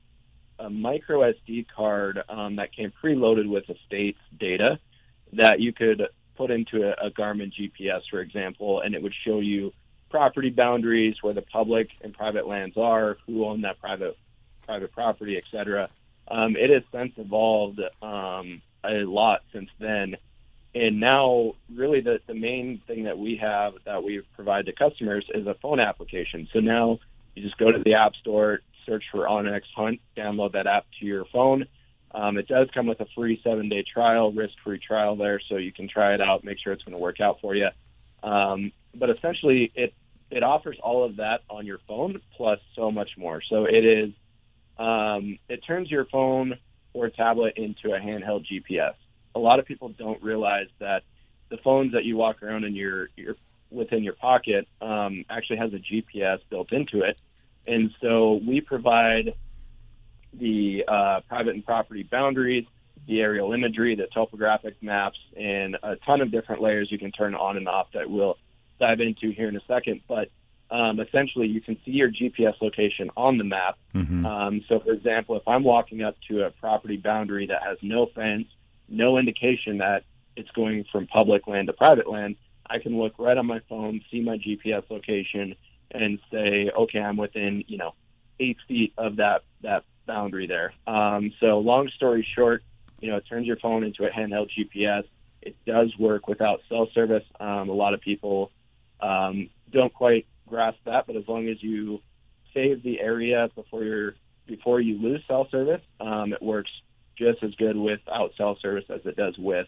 [0.59, 4.79] a micro SD card um, that came preloaded with the state's data
[5.33, 6.03] that you could
[6.37, 9.73] put into a, a Garmin GPS, for example, and it would show you
[10.11, 14.17] property boundaries, where the public and private lands are, who own that private
[14.67, 15.89] private property, etc.
[16.29, 20.17] Um, it has since evolved um, a lot since then
[20.77, 25.25] and now, really, the, the main thing that we have that we provide to customers
[25.35, 26.49] is a phone application.
[26.53, 26.99] So now
[27.35, 31.07] you just go to the App Store, search for onX Hunt, download that app to
[31.07, 31.65] your phone.
[32.11, 35.57] Um, it does come with a free seven day trial, risk free trial there, so
[35.57, 37.69] you can try it out, make sure it's going to work out for you.
[38.23, 39.95] Um, but essentially, it
[40.31, 43.41] it offers all of that on your phone plus so much more.
[43.49, 44.12] So it is
[44.77, 46.59] um, it turns your phone
[46.93, 48.95] or tablet into a handheld GPS
[49.37, 51.03] a lot of people don't realize that
[51.51, 53.37] the phones that you walk around in your your
[53.70, 57.18] within your pocket um, actually has a GPS built into it,
[57.66, 59.35] and so we provide
[60.33, 62.64] the uh, private and property boundaries,
[63.07, 67.35] the aerial imagery, the topographic maps, and a ton of different layers you can turn
[67.35, 68.38] on and off that we'll
[68.81, 70.01] dive into here in a second.
[70.09, 70.31] But
[70.70, 73.79] um, essentially, you can see your GPS location on the map.
[73.94, 74.27] Mm-hmm.
[74.27, 78.07] Um, so, for example, if I'm walking up to a property boundary that has no
[78.14, 78.46] fence
[78.88, 80.05] no indication that
[80.37, 82.37] it's going from public land to private land,
[82.68, 85.55] I can look right on my phone, see my GPS location,
[85.90, 87.94] and say, okay, I'm within you know
[88.40, 90.72] eight feet of that that boundary there.
[90.87, 92.62] Um, so long story short,
[93.01, 95.05] you know, it turns your phone into a handheld GPS.
[95.42, 97.25] It does work without cell service.
[97.38, 98.51] Um, a lot of people
[99.01, 102.01] um, don't quite grasp that, but as long as you
[102.55, 104.14] save the area before you're
[104.46, 106.70] before you lose cell service, um, it works
[107.17, 109.67] just as good without cell service as it does with.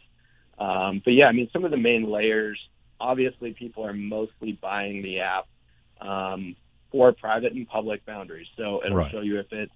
[0.58, 2.58] Um, but yeah, I mean, some of the main layers.
[3.00, 5.46] Obviously, people are mostly buying the app
[6.00, 6.56] um,
[6.90, 8.48] for private and public boundaries.
[8.56, 9.10] So it'll right.
[9.10, 9.72] show you if it's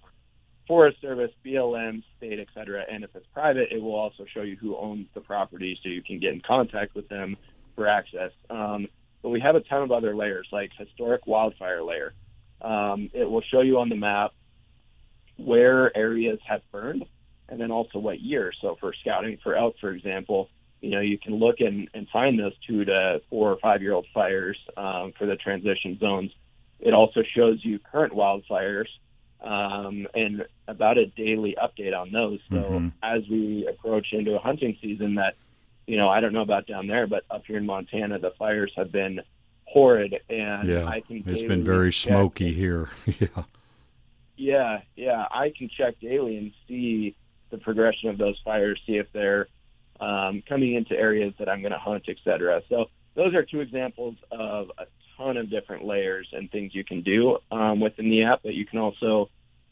[0.67, 2.83] Forest Service, BLM, state, et cetera.
[2.89, 6.01] And if it's private, it will also show you who owns the property so you
[6.01, 7.37] can get in contact with them
[7.75, 8.31] for access.
[8.49, 8.87] Um,
[9.21, 12.13] but we have a ton of other layers like historic wildfire layer.
[12.61, 14.31] Um, it will show you on the map
[15.37, 17.05] where areas have burned
[17.53, 18.51] and then also what year.
[18.61, 20.49] So for scouting for elk, for example,
[20.81, 23.93] you know, you can look and, and find those two to four or five year
[23.93, 26.31] old fires um, for the transition zones.
[26.79, 28.87] It also shows you current wildfires
[29.39, 32.39] um, and about a daily update on those.
[32.49, 32.87] So mm-hmm.
[33.03, 35.35] as we approach into a hunting season, that
[35.85, 38.71] you know, I don't know about down there, but up here in Montana, the fires
[38.77, 39.21] have been
[39.65, 41.23] horrid, and yeah, I can.
[41.27, 42.89] It's been very smoky here.
[43.05, 43.43] yeah.
[44.35, 47.15] Yeah, yeah, I can check daily and see
[47.53, 49.47] the progression of those fires, see if they're
[50.01, 52.61] um, coming into areas that I'm going to hunt, et cetera.
[52.67, 52.85] So
[53.15, 54.85] those are two examples of a
[55.15, 58.41] ton of different layers and things you can do um, within the app.
[58.43, 59.29] But you can also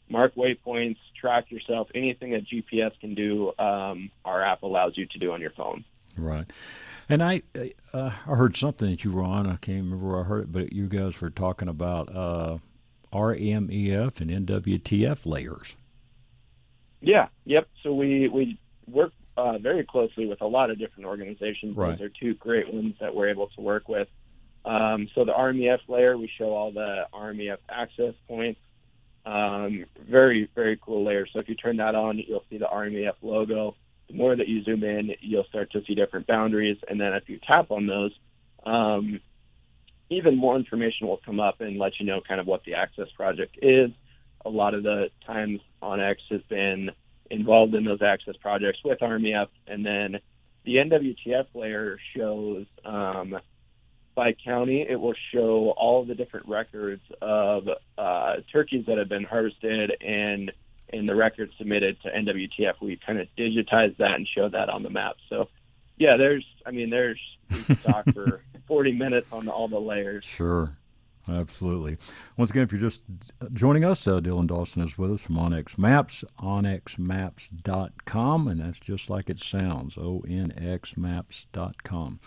[0.08, 3.52] mark waypoints, track yourself, anything that GPS can do.
[3.58, 5.84] Um, our app allows you to do on your phone.
[6.16, 6.46] Right.
[7.08, 7.42] And I
[7.92, 9.46] uh, I heard something that you were on.
[9.46, 12.58] I can't remember where I heard it, but you guys were talking about uh,
[13.12, 15.74] RMEF and NWTF layers.
[17.02, 17.28] Yeah.
[17.44, 17.68] Yep.
[17.82, 21.76] So we we work uh, very closely with a lot of different organizations.
[21.76, 21.98] Right.
[21.98, 24.08] Those are two great ones that we're able to work with.
[24.64, 28.60] Um, so the RMEF layer, we show all the RMEF access points.
[29.24, 31.26] Um, very, very cool layer.
[31.32, 33.76] So if you turn that on, you'll see the RMEF logo.
[34.08, 36.78] The more that you zoom in, you'll start to see different boundaries.
[36.88, 38.12] And then if you tap on those,
[38.64, 39.20] um,
[40.10, 43.08] even more information will come up and let you know kind of what the access
[43.16, 43.90] project is.
[44.44, 46.90] A lot of the times onX has been
[47.30, 49.48] involved in those access projects with RMEF.
[49.66, 50.20] And then
[50.64, 53.38] the NWTF layer shows um,
[54.14, 59.24] by county, it will show all the different records of uh, turkeys that have been
[59.24, 60.52] harvested and
[60.92, 62.74] in the records submitted to NWTF.
[62.82, 65.16] We kind of digitize that and show that on the map.
[65.30, 65.48] So,
[65.96, 67.20] yeah, there's, I mean, there's,
[67.68, 70.24] we talk for 40 minutes on all the layers.
[70.24, 70.76] Sure.
[71.28, 71.98] Absolutely.
[72.36, 73.04] Once again, if you're just
[73.52, 79.08] joining us, uh, Dylan Dawson is with us from onX Maps, onxmaps.com, and that's just
[79.08, 82.20] like it sounds, onxmaps.com.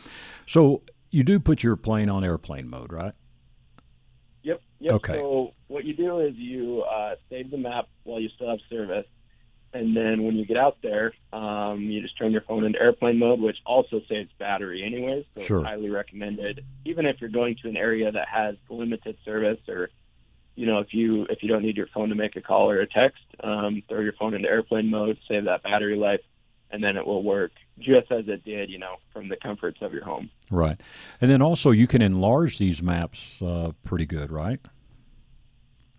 [0.45, 0.81] So
[1.11, 3.11] you do put your plane on airplane mode, right?
[4.43, 4.61] Yep.
[4.79, 4.93] Yep.
[4.93, 5.15] Okay.
[5.15, 9.05] So what you do is you uh, save the map while you still have service,
[9.75, 13.19] and then when you get out there, um, you just turn your phone into airplane
[13.19, 15.25] mode, which also saves battery anyways.
[15.35, 15.59] So Sure.
[15.59, 19.89] it's highly recommended, even if you're going to an area that has limited service, or
[20.55, 22.79] you know, if you if you don't need your phone to make a call or
[22.79, 26.21] a text, um, throw your phone into airplane mode, save that battery life,
[26.71, 29.91] and then it will work just as it did, you know, from the comforts of
[29.91, 30.29] your home.
[30.49, 30.79] Right.
[31.19, 34.61] And then also you can enlarge these maps uh, pretty good, right?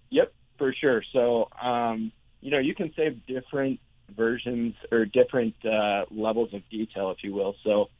[0.08, 1.02] Yep, for sure.
[1.12, 2.10] So, um,
[2.46, 3.80] you know, you can save different
[4.16, 7.56] versions or different uh, levels of detail, if you will.
[7.64, 7.90] So,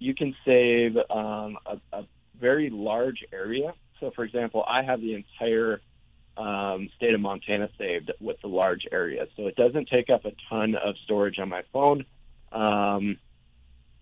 [0.00, 2.04] you can save um, a, a
[2.40, 3.72] very large area.
[4.00, 5.80] So, for example, I have the entire
[6.36, 9.26] um, state of Montana saved with the large area.
[9.36, 12.04] So, it doesn't take up a ton of storage on my phone.
[12.50, 13.18] Um,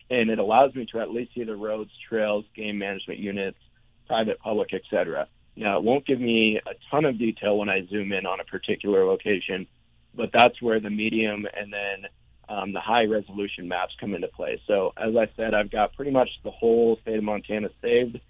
[0.08, 3.58] and it allows me to at least see the roads, trails, game management units,
[4.06, 5.28] private, public, etc.
[5.54, 8.44] Now, it won't give me a ton of detail when I zoom in on a
[8.44, 9.66] particular location,
[10.14, 12.10] but that's where the medium and then
[12.48, 14.60] um, the high resolution maps come into play.
[14.66, 18.20] So, as I said, I've got pretty much the whole state of Montana saved.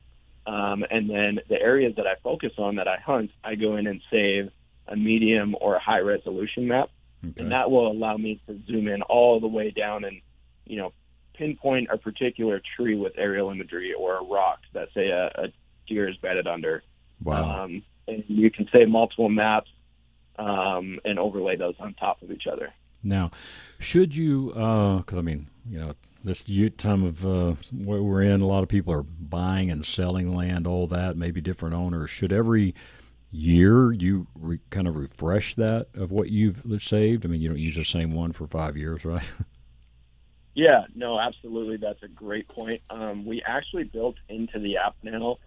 [0.47, 3.87] Um, and then the areas that I focus on that I hunt, I go in
[3.87, 4.51] and save
[4.89, 6.91] a medium or a high resolution map.
[7.25, 7.43] Okay.
[7.43, 10.21] And that will allow me to zoom in all the way down and,
[10.67, 10.93] you know,
[11.35, 15.49] pinpoint a particular tree with aerial imagery or a rock that, say, a, a
[15.89, 16.83] deer is bedded under.
[17.23, 17.65] Wow.
[17.65, 19.71] Um, and you can save multiple maps
[20.39, 22.73] um, and overlay those on top of each other.
[23.03, 23.31] Now,
[23.79, 24.49] should you?
[24.49, 26.45] Because I mean, you know, this
[26.77, 30.67] time of uh, where we're in, a lot of people are buying and selling land,
[30.67, 31.17] all that.
[31.17, 32.11] Maybe different owners.
[32.11, 32.75] Should every
[33.31, 37.25] year you re, kind of refresh that of what you've saved?
[37.25, 39.29] I mean, you don't use the same one for five years, right?
[40.55, 41.79] Yeah, no, absolutely.
[41.79, 42.83] That's a great point.
[42.91, 45.39] Um, we actually built into the app now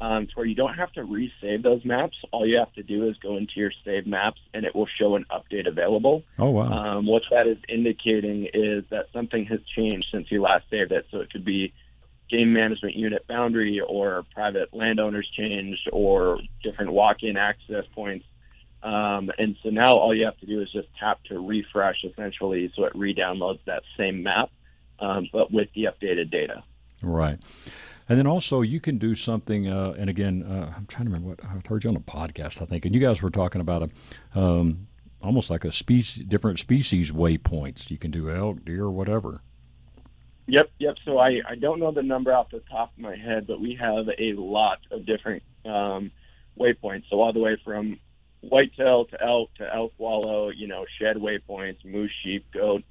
[0.00, 2.16] um, to where you don't have to resave those maps.
[2.32, 5.16] All you have to do is go into your save maps and it will show
[5.16, 6.22] an update available.
[6.38, 6.70] oh wow.
[6.70, 11.06] Um, what that is indicating is that something has changed since you last saved it.
[11.10, 11.72] So it could be
[12.30, 18.24] game management unit boundary or private landowners changed or different walk-in access points.
[18.82, 22.72] Um, and so now all you have to do is just tap to refresh essentially
[22.76, 24.50] so it re-downloads that same map,
[25.00, 26.62] um, but with the updated data.
[27.02, 27.38] Right.
[28.08, 31.28] And then also you can do something, uh, and again, uh, I'm trying to remember
[31.28, 33.90] what I heard you on a podcast, I think, and you guys were talking about
[34.34, 34.88] a, um,
[35.22, 37.90] almost like a species, different species waypoints.
[37.90, 39.42] You can do elk, deer, whatever.
[40.46, 40.96] Yep, yep.
[41.04, 43.74] So I, I don't know the number off the top of my head, but we
[43.74, 46.10] have a lot of different um,
[46.58, 47.04] waypoints.
[47.10, 47.98] So all the way from
[48.40, 52.82] whitetail to elk to elk wallow, you know, shed waypoints, moose, sheep, goat.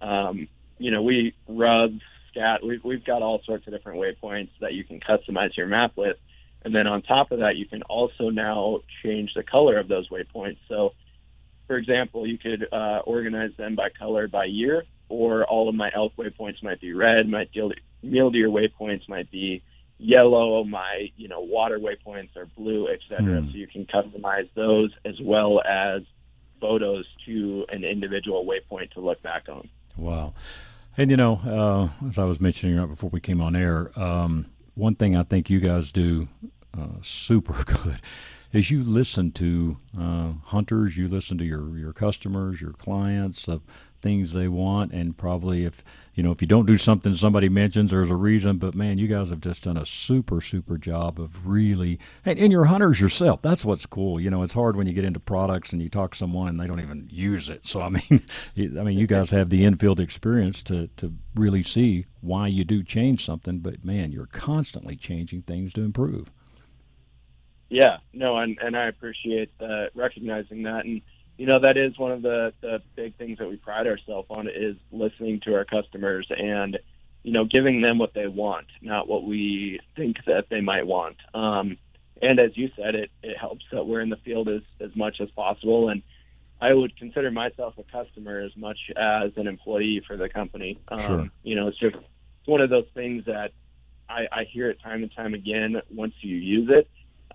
[0.00, 0.46] Um,
[0.78, 2.00] you know, we rubs,
[2.30, 2.64] scat.
[2.64, 6.16] We've we've got all sorts of different waypoints that you can customize your map with.
[6.62, 10.08] And then on top of that, you can also now change the color of those
[10.10, 10.58] waypoints.
[10.68, 10.92] So,
[11.66, 15.90] for example, you could uh, organize them by color by year, or all of my
[15.94, 17.28] elk waypoints might be red.
[17.28, 17.72] My deal-
[18.02, 19.62] mule deer waypoints might be
[19.98, 20.64] yellow.
[20.64, 23.40] My you know water waypoints are blue, etc.
[23.40, 23.50] Hmm.
[23.50, 26.02] So you can customize those as well as
[26.60, 29.68] photos to an individual waypoint to look back on.
[29.96, 30.34] Wow.
[30.96, 31.40] And you know,
[32.02, 35.22] uh, as I was mentioning right before we came on air, um, one thing I
[35.22, 36.28] think you guys do
[36.76, 38.00] uh, super good
[38.52, 43.62] is you listen to uh, hunters, you listen to your, your customers, your clients of
[44.00, 45.84] things they want, and probably if
[46.14, 48.58] you know if you don't do something somebody mentions, there's a reason.
[48.58, 52.52] But man, you guys have just done a super super job of really, and, and
[52.52, 53.42] your hunters yourself.
[53.42, 54.20] That's what's cool.
[54.20, 56.60] You know, it's hard when you get into products and you talk to someone and
[56.60, 57.66] they don't even use it.
[57.66, 58.22] So I mean,
[58.56, 62.82] I mean, you guys have the infield experience to to really see why you do
[62.82, 63.58] change something.
[63.58, 66.30] But man, you're constantly changing things to improve.
[67.70, 71.00] Yeah, no, and and I appreciate uh, recognizing that, and
[71.40, 74.46] you know that is one of the the big things that we pride ourselves on
[74.46, 76.78] is listening to our customers and
[77.22, 81.16] you know giving them what they want, not what we think that they might want.
[81.32, 81.78] Um,
[82.20, 85.18] and as you said, it it helps that we're in the field as as much
[85.22, 86.02] as possible, and
[86.60, 90.78] I would consider myself a customer as much as an employee for the company.
[90.88, 91.28] Um, sure.
[91.42, 93.52] You know, it's just it's one of those things that
[94.10, 95.80] I, I hear it time and time again.
[95.90, 96.86] Once you use it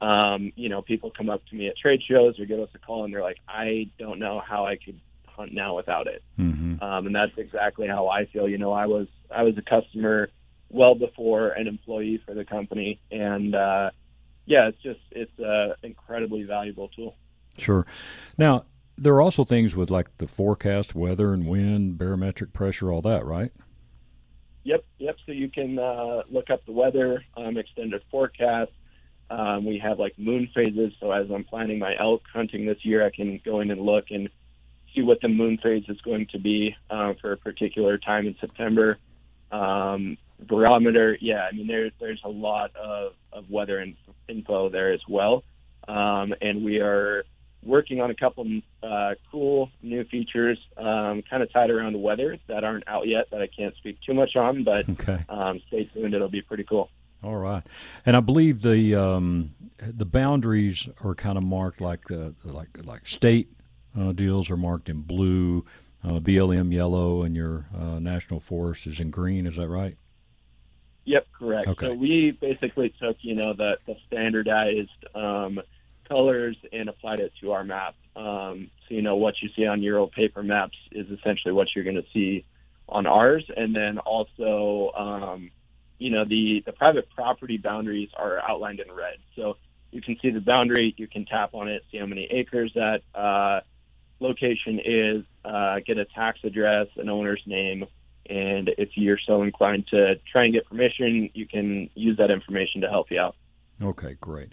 [0.02, 2.80] um, you know, people come up to me at trade shows or give us a
[2.80, 6.24] call and they're like, I don't know how I could hunt now without it.
[6.40, 6.82] Mm-hmm.
[6.84, 8.48] Um, and that's exactly how I feel.
[8.48, 10.30] You know, I was I was a customer
[10.70, 13.92] well before an employee for the company, and uh,
[14.46, 17.16] yeah, it's just it's an incredibly valuable tool.
[17.58, 17.86] Sure.
[18.38, 18.66] Now
[18.98, 23.26] there are also things with like the forecast, weather and wind, barometric pressure, all that,
[23.26, 23.52] right?
[24.64, 25.16] Yep, yep.
[25.26, 28.72] So you can uh, look up the weather, um, extended forecast,
[29.30, 33.06] um, we have like moon phases, so as I'm planning my elk hunting this year,
[33.06, 34.30] I can go in and look and
[34.94, 38.36] see what the moon phase is going to be uh, for a particular time in
[38.40, 38.98] September.
[39.52, 43.96] Um, barometer, yeah, I mean there, there's a lot of, of weather in,
[44.28, 45.44] info there as well,
[45.88, 47.26] um, and we are
[47.64, 48.46] working on a couple
[48.84, 53.30] uh, cool new features, um, kind of tied around the weather that aren't out yet
[53.32, 55.24] that I can't speak too much on, but okay.
[55.30, 56.90] um, stay tuned; it'll be pretty cool.
[57.24, 57.64] All right,
[58.06, 63.08] and I believe the um, the boundaries are kind of marked like uh, like like
[63.08, 63.50] state
[64.00, 65.66] uh, deals are marked in blue,
[66.04, 69.48] uh, BLM yellow, and your uh, national forest is in green.
[69.48, 69.98] Is that right?
[71.06, 71.68] Yep, correct.
[71.70, 71.88] Okay.
[71.88, 75.60] So we basically took you know the the standardized um,
[76.08, 77.96] colors and applied it to our map.
[78.16, 81.70] Um, so you know what you see on your old paper maps is essentially what
[81.76, 82.46] you're going to see
[82.90, 84.92] on ours, and then also.
[85.98, 89.18] You know, the, the private property boundaries are outlined in red.
[89.36, 89.58] So
[89.92, 93.02] you can see the boundary, you can tap on it, see how many acres that
[93.14, 93.62] uh,
[94.20, 97.86] location is, uh, get a tax address, an owner's name,
[98.30, 102.82] and if you're so inclined to try and get permission, you can use that information
[102.82, 103.36] to help you out.
[103.82, 104.50] Okay, great.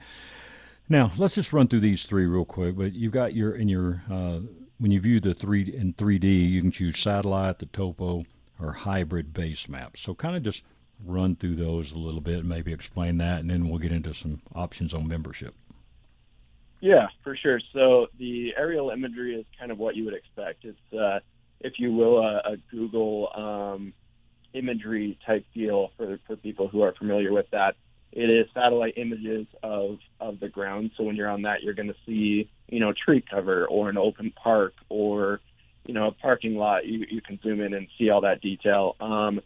[0.88, 2.76] Now let's just run through these three real quick.
[2.76, 4.40] But you've got your in your uh,
[4.78, 8.24] when you view the three in 3D, you can choose satellite, the topo,
[8.60, 10.00] or hybrid base maps.
[10.00, 10.64] So kind of just
[11.04, 14.14] run through those a little bit, and maybe explain that, and then we'll get into
[14.14, 15.54] some options on membership.
[16.80, 17.60] Yeah, for sure.
[17.72, 20.64] So the aerial imagery is kind of what you would expect.
[20.64, 21.20] It's, uh,
[21.60, 23.92] if you will, a, a Google um,
[24.52, 27.76] imagery type deal for, for people who are familiar with that.
[28.10, 30.90] It is satellite images of, of the ground.
[30.96, 33.96] So when you're on that, you're going to see, you know, tree cover or an
[33.96, 35.40] open park or,
[35.86, 36.84] you know, a parking lot.
[36.84, 38.96] You, you can zoom in and see all that detail.
[39.00, 39.40] Um,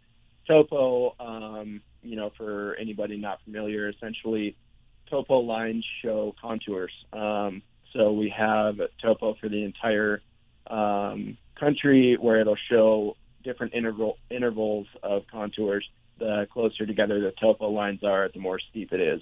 [0.47, 4.57] topo, um, you know, for anybody not familiar, essentially
[5.11, 6.93] topo lines show contours.
[7.13, 10.23] Um, so we have topo for the entire
[10.67, 15.89] um, country where it'll show different interval intervals of contours.
[16.19, 19.21] The closer together the topo lines are, the more steep it is.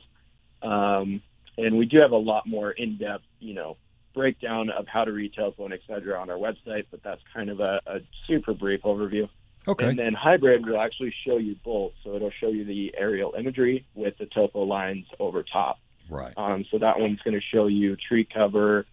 [0.62, 1.22] Um,
[1.58, 3.76] and we do have a lot more in-depth, you know,
[4.14, 7.50] breakdown of how to read topo and et cetera on our website, but that's kind
[7.50, 9.28] of a, a super brief overview.
[9.66, 9.86] Okay.
[9.88, 11.92] And then hybrid will actually show you both.
[12.02, 15.78] So it'll show you the aerial imagery with the topo lines over top.
[16.10, 16.34] Right.
[16.36, 18.86] Um, so that one's going to show you tree cover,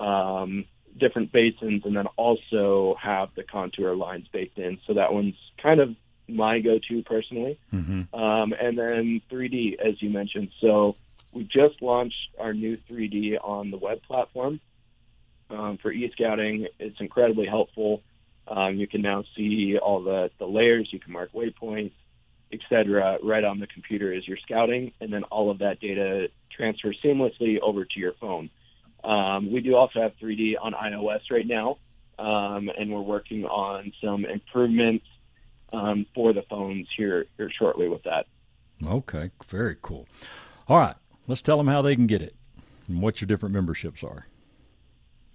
[0.00, 0.64] um,
[0.98, 4.78] different basins, and then also have the contour lines baked in.
[4.86, 5.94] So that one's kind of
[6.26, 7.58] my go-to personally.
[7.72, 8.14] Mm-hmm.
[8.14, 10.50] Um, and then 3D, as you mentioned.
[10.60, 10.96] So
[11.32, 14.60] we just launched our new 3D on the web platform
[15.50, 16.68] um, for e-scouting.
[16.78, 18.02] It's incredibly helpful.
[18.46, 20.88] Um, you can now see all the, the layers.
[20.92, 21.92] You can mark waypoints,
[22.52, 26.98] etc., right on the computer as you're scouting, and then all of that data transfers
[27.02, 28.50] seamlessly over to your phone.
[29.02, 31.78] Um, we do also have 3D on iOS right now,
[32.18, 35.06] um, and we're working on some improvements
[35.72, 38.26] um, for the phones here, here shortly with that.
[38.84, 40.06] Okay, very cool.
[40.68, 42.34] All right, let's tell them how they can get it
[42.88, 44.26] and what your different memberships are.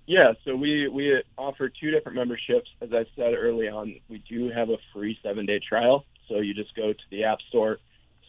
[0.10, 2.68] Yeah, so we we offer two different memberships.
[2.82, 6.04] As I said early on, we do have a free seven day trial.
[6.28, 7.78] So you just go to the App Store,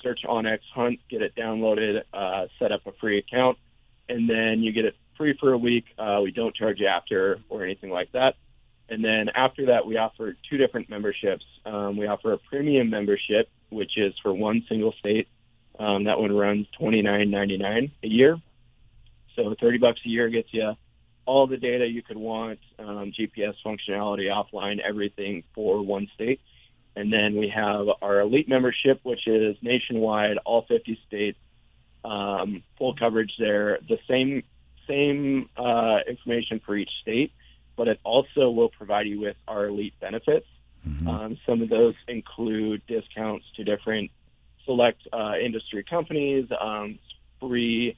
[0.03, 3.57] search onX Hunt, get it downloaded, uh, set up a free account,
[4.11, 5.87] and then you get it free for a week.
[5.99, 8.35] Uh, we don't charge you after or anything like that.
[8.91, 11.47] And then after that, we offer two different memberships.
[11.65, 15.29] Um, we offer a premium membership, which is for one single state.
[15.79, 18.37] Um, that one runs twenty nine ninety nine a year.
[19.35, 20.75] So thirty bucks a year gets you
[21.31, 26.41] all the data you could want, um, GPS functionality, offline, everything for one state.
[26.97, 31.39] And then we have our elite membership, which is nationwide, all 50 states,
[32.05, 33.79] um, full coverage there.
[33.89, 34.43] The same
[34.89, 37.31] same uh, information for each state,
[37.77, 40.49] but it also will provide you with our elite benefits.
[40.85, 41.07] Mm-hmm.
[41.07, 44.11] Um, some of those include discounts to different
[44.65, 46.99] select uh, industry companies, um,
[47.39, 47.97] free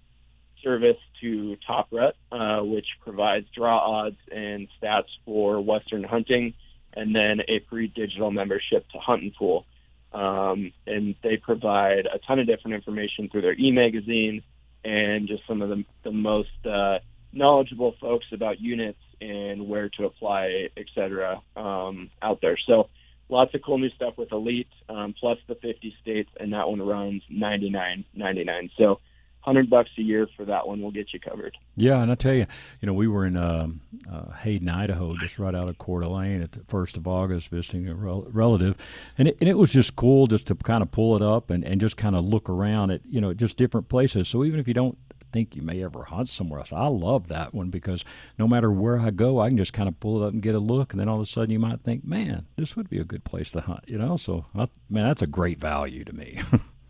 [0.62, 6.54] service to Top Rut, uh, which provides draw odds and stats for Western hunting,
[6.94, 9.66] and then a free digital membership to Huntin' Fool.
[10.12, 14.42] Um, and they provide a ton of different information through their e-magazine
[14.84, 16.98] and just some of the, the most uh,
[17.32, 22.58] knowledgeable folks about units and where to apply, et cetera, um, out there.
[22.66, 22.88] So
[23.28, 26.82] lots of cool new stuff with Elite, um, plus the 50 states, and that one
[26.82, 28.70] runs 99.99.
[28.76, 29.00] So
[29.42, 31.56] hundred bucks a year for that one will get you covered.
[31.76, 32.46] Yeah, and I tell you,
[32.80, 33.80] you know, we were in um,
[34.10, 37.88] uh, Hayden, Idaho, just right out of Coeur d'Alene at the first of August, visiting
[37.88, 38.76] a rel- relative,
[39.18, 41.64] and it, and it was just cool just to kind of pull it up and,
[41.64, 44.28] and just kind of look around at you know just different places.
[44.28, 44.96] So even if you don't
[45.32, 46.72] think you may ever hunt somewhere else.
[46.72, 48.04] I love that one because
[48.38, 50.54] no matter where I go, I can just kind of pull it up and get
[50.54, 52.98] a look, and then all of a sudden you might think, man, this would be
[52.98, 54.16] a good place to hunt, you know?
[54.16, 56.40] So, I, man, that's a great value to me.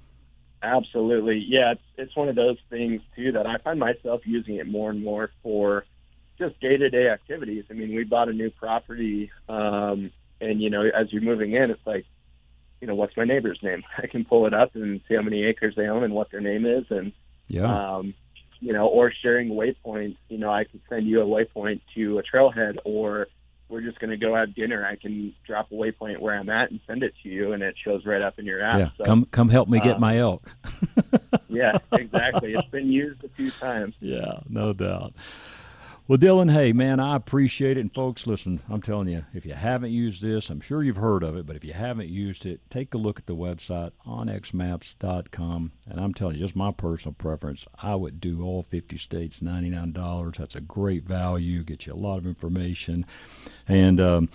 [0.62, 1.44] Absolutely.
[1.46, 4.90] Yeah, it's it's one of those things too that I find myself using it more
[4.90, 5.84] and more for
[6.38, 7.64] just day-to-day activities.
[7.70, 11.70] I mean, we bought a new property um and you know, as you're moving in,
[11.70, 12.06] it's like
[12.80, 13.82] you know, what's my neighbor's name?
[13.98, 16.40] I can pull it up and see how many acres they own and what their
[16.40, 17.12] name is and
[17.48, 17.96] yeah.
[17.96, 18.14] um
[18.60, 22.22] you know, or sharing waypoints, you know, I can send you a waypoint to a
[22.22, 23.26] trailhead or
[23.72, 24.86] we're just going to go have dinner.
[24.86, 27.74] I can drop a waypoint where I'm at and send it to you, and it
[27.82, 28.78] shows right up in your app.
[28.78, 30.48] Yeah, so, come come help me get um, my elk.
[31.48, 32.52] yeah, exactly.
[32.52, 33.94] It's been used a few times.
[33.98, 35.14] Yeah, no doubt.
[36.08, 37.80] Well, Dylan, hey, man, I appreciate it.
[37.80, 41.22] And folks, listen, I'm telling you, if you haven't used this, I'm sure you've heard
[41.22, 45.72] of it, but if you haven't used it, take a look at the website, onxmaps.com.
[45.88, 50.36] And I'm telling you, just my personal preference, I would do all 50 states, $99.
[50.36, 53.06] That's a great value, get you a lot of information.
[53.68, 54.28] And, um,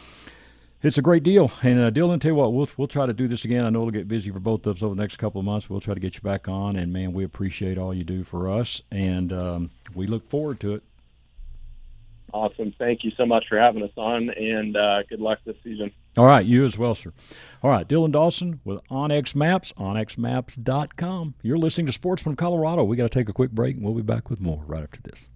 [0.84, 1.52] it's a great deal.
[1.64, 3.66] And uh, Dylan, tell you what, we'll we'll try to do this again.
[3.66, 5.70] I know it'll get busy for both of us over the next couple of months.
[5.70, 6.76] We'll try to get you back on.
[6.76, 10.76] And man, we appreciate all you do for us, and um, we look forward to
[10.76, 10.84] it.
[12.34, 12.74] Awesome.
[12.78, 15.92] Thank you so much for having us on, and uh, good luck this season.
[16.18, 17.14] All right, you as well, sir.
[17.64, 21.36] All right, Dylan Dawson with onX Maps, onxmaps.com.
[21.42, 22.84] You're listening to Sportsman Colorado.
[22.84, 25.00] We got to take a quick break, and we'll be back with more right after
[25.04, 25.30] this.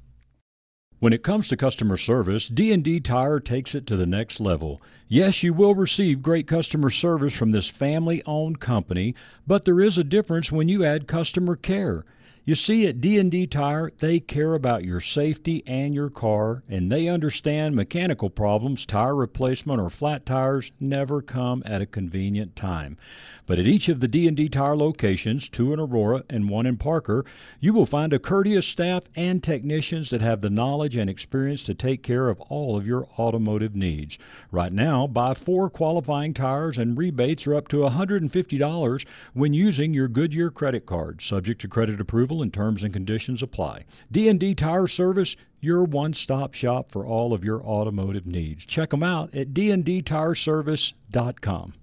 [1.00, 4.82] When it comes to customer service, D&D Tire takes it to the next level.
[5.08, 9.16] Yes, you will receive great customer service from this family-owned company,
[9.48, 12.06] but there is a difference when you add customer care.
[12.44, 17.08] You see, at D&D Tire, they care about your safety and your car, and they
[17.08, 22.98] understand mechanical problems, tire replacement, or flat tires never come at a convenient time.
[23.46, 27.26] But at each of the D&D Tire locations, two in Aurora and one in Parker,
[27.60, 31.76] you will find a courteous staff and technicians that have the knowledge and experience to
[31.76, 34.18] take care of all of your automotive needs.
[34.52, 40.08] Right now, buy four qualifying tires and rebates are up to $150 when using your
[40.08, 43.84] Goodyear credit card, subject to credit approval and terms and conditions apply.
[44.12, 48.66] D&D Tire Service, your one-stop shop for all of your automotive needs.
[48.66, 51.74] Check them out at dndtireservice.com.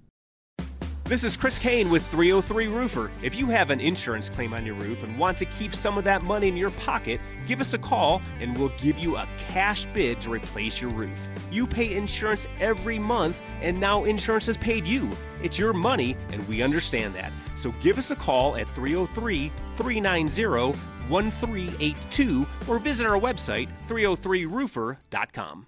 [1.09, 3.09] This is Chris Kane with 303 Roofer.
[3.23, 6.03] If you have an insurance claim on your roof and want to keep some of
[6.03, 9.87] that money in your pocket, give us a call and we'll give you a cash
[9.87, 11.17] bid to replace your roof.
[11.51, 15.09] You pay insurance every month and now insurance has paid you.
[15.41, 17.31] It's your money and we understand that.
[17.55, 20.77] So give us a call at 303 390
[21.09, 25.65] 1382 or visit our website 303roofer.com.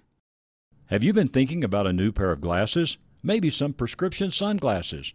[0.86, 2.96] Have you been thinking about a new pair of glasses?
[3.24, 5.14] Maybe some prescription sunglasses?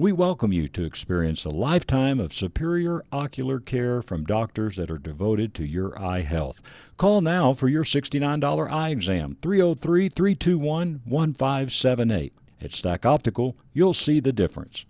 [0.00, 4.98] We welcome you to experience a lifetime of superior ocular care from doctors that are
[4.98, 6.62] devoted to your eye health.
[6.96, 12.32] Call now for your $69 eye exam, 303 321 1578.
[12.60, 14.86] At Stack Optical, you'll see the difference.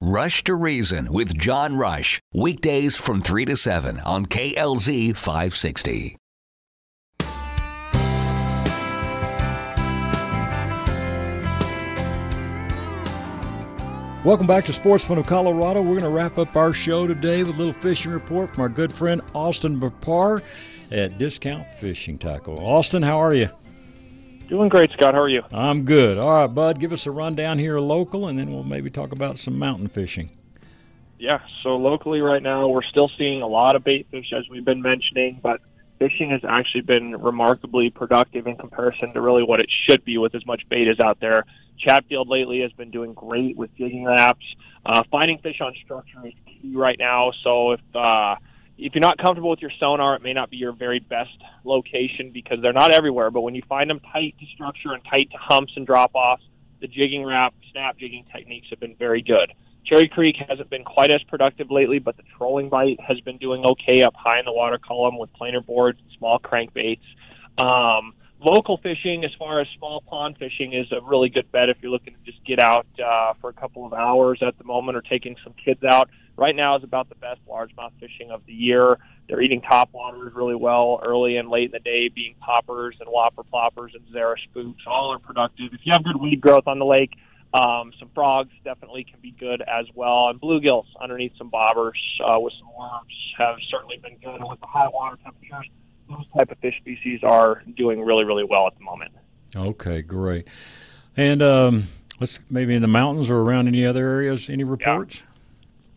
[0.00, 6.16] Rush to Reason with John Rush, weekdays from 3 to 7 on KLZ 560.
[14.22, 15.80] Welcome back to Sportsman of Colorado.
[15.80, 18.68] We're going to wrap up our show today with a little fishing report from our
[18.68, 20.42] good friend Austin Bapar
[20.90, 22.62] at Discount Fishing Tackle.
[22.62, 23.48] Austin, how are you?
[24.46, 25.14] Doing great, Scott.
[25.14, 25.42] How are you?
[25.50, 26.18] I'm good.
[26.18, 29.38] All right, bud, give us a rundown here local, and then we'll maybe talk about
[29.38, 30.28] some mountain fishing.
[31.18, 34.66] Yeah, so locally right now, we're still seeing a lot of bait fish, as we've
[34.66, 35.62] been mentioning, but
[36.00, 40.34] fishing has actually been remarkably productive in comparison to really what it should be with
[40.34, 41.44] as much bait as out there.
[41.78, 44.44] Chatfield lately has been doing great with jigging Raps.
[44.84, 47.30] Uh, finding fish on structure is key right now.
[47.44, 48.36] So if uh,
[48.78, 52.30] if you're not comfortable with your sonar, it may not be your very best location
[52.32, 53.30] because they're not everywhere.
[53.30, 56.42] But when you find them tight to structure and tight to humps and drop offs,
[56.80, 59.52] the jigging Rap, snap jigging techniques have been very good.
[59.84, 63.64] Cherry Creek hasn't been quite as productive lately, but the trolling bite has been doing
[63.64, 67.00] okay up high in the water column with planer boards and small crankbaits.
[67.58, 68.14] Um,
[68.44, 71.90] local fishing, as far as small pond fishing, is a really good bet if you're
[71.90, 75.02] looking to just get out uh, for a couple of hours at the moment or
[75.02, 76.08] taking some kids out.
[76.36, 78.98] Right now is about the best largemouth fishing of the year.
[79.28, 83.08] They're eating top waters really well early and late in the day, being poppers and
[83.08, 84.82] whopper ploppers and Zara spooks.
[84.86, 85.74] All are productive.
[85.74, 87.10] If you have good weed growth on the lake,
[87.52, 92.38] um, some frogs definitely can be good as well, and bluegills underneath some bobbers uh,
[92.38, 94.40] with some worms have certainly been good.
[94.40, 95.68] And with the high water temperatures,
[96.08, 99.12] those type of fish species are doing really, really well at the moment.
[99.56, 100.46] Okay, great.
[101.16, 101.88] And um,
[102.20, 105.22] let's maybe in the mountains or around any other areas, any reports?
[105.22, 105.29] Yeah.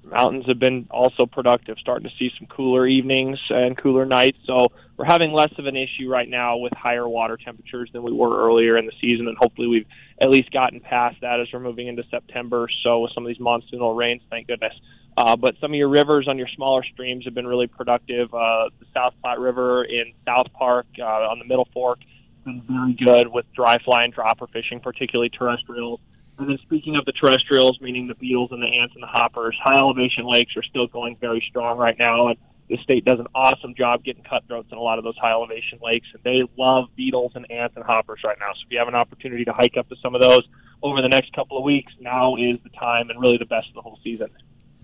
[0.03, 4.37] Mountains have been also productive, starting to see some cooler evenings and cooler nights.
[4.45, 8.11] So we're having less of an issue right now with higher water temperatures than we
[8.11, 9.87] were earlier in the season, and hopefully we've
[10.21, 12.67] at least gotten past that as we're moving into September.
[12.83, 14.73] So with some of these monsoonal rains, thank goodness.
[15.15, 18.33] Uh, but some of your rivers on your smaller streams have been really productive.
[18.33, 22.61] Uh, the South Platte River in South Park uh, on the Middle Fork has been
[22.67, 25.99] very good with dry fly and dropper fishing, particularly terrestrials.
[26.43, 29.57] And then speaking of the terrestrials, meaning the beetles and the ants and the hoppers,
[29.63, 32.27] high elevation lakes are still going very strong right now.
[32.27, 32.37] And
[32.67, 35.79] the state does an awesome job getting cutthroats in a lot of those high elevation
[35.81, 36.05] lakes.
[36.13, 38.51] And they love beetles and ants and hoppers right now.
[38.55, 40.41] So if you have an opportunity to hike up to some of those
[40.81, 43.75] over the next couple of weeks, now is the time and really the best of
[43.75, 44.27] the whole season.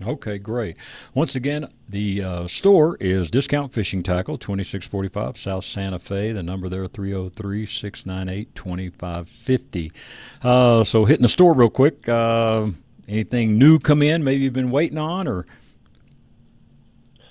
[0.06, 0.76] Okay, great.
[1.12, 6.32] Once again, the uh, store is Discount Fishing Tackle, 2645 South Santa Fe.
[6.32, 9.92] The number there, 303 698 2550.
[10.42, 12.08] Uh, so, hitting the store real quick.
[12.08, 12.68] Uh,
[13.08, 15.44] anything new come in, maybe you've been waiting on, or?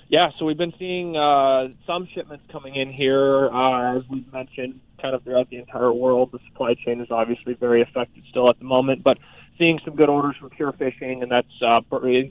[0.08, 4.80] Yeah, so we've been seeing uh, some shipments coming in here, uh, as we've mentioned,
[5.00, 6.30] kind of throughout the entire world.
[6.32, 9.18] The supply chain is obviously very affected still at the moment, but
[9.60, 11.80] seeing some good orders from Pure Fishing, and that's uh,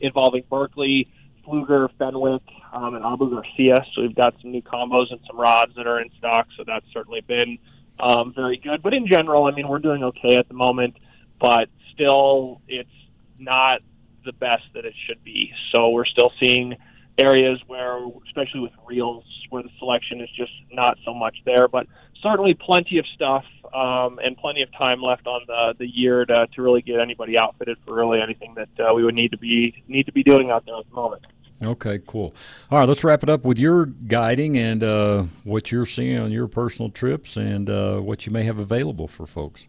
[0.01, 1.07] involving Berkley,
[1.47, 2.41] Pflueger, Fenwick,
[2.73, 3.85] um, and Abu Garcia.
[3.93, 6.47] So we've got some new combos and some rods that are in stock.
[6.57, 7.59] So that's certainly been
[7.99, 8.81] um, very good.
[8.81, 10.95] But in general, I mean, we're doing okay at the moment,
[11.39, 12.89] but still, it's
[13.37, 13.81] not
[14.25, 15.53] the best that it should be.
[15.73, 16.75] So we're still seeing
[17.19, 21.67] areas where, especially with reels, where the selection is just not so much there.
[21.67, 21.87] But
[22.21, 26.47] certainly plenty of stuff um, and plenty of time left on the the year to
[26.55, 29.83] to really get anybody outfitted for really anything that uh, we would need to be
[29.87, 31.25] need to be doing out there at the moment.
[31.63, 32.33] Okay, cool.
[32.71, 36.31] All right, let's wrap it up with your guiding and uh, what you're seeing on
[36.31, 39.67] your personal trips and uh, what you may have available for folks.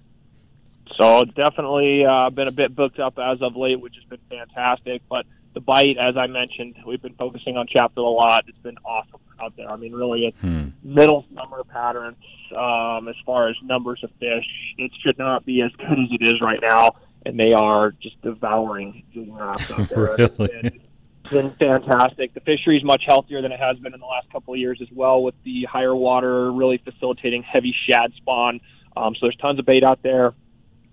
[0.96, 5.02] So definitely uh, been a bit booked up as of late, which has been fantastic.
[5.08, 8.44] But the bite, as I mentioned, we've been focusing on Chatfield a lot.
[8.46, 9.70] It's been awesome out there.
[9.70, 10.68] I mean, really, it's hmm.
[10.82, 12.16] middle summer patterns
[12.56, 14.46] um, as far as numbers of fish.
[14.78, 16.96] It should not be as good as it is right now,
[17.26, 19.98] and they are just devouring Raps out there.
[20.18, 20.30] really?
[20.38, 22.34] It's been, been fantastic.
[22.34, 24.78] The fishery is much healthier than it has been in the last couple of years
[24.80, 28.60] as well, with the higher water really facilitating heavy shad spawn.
[28.96, 30.34] Um, so there's tons of bait out there.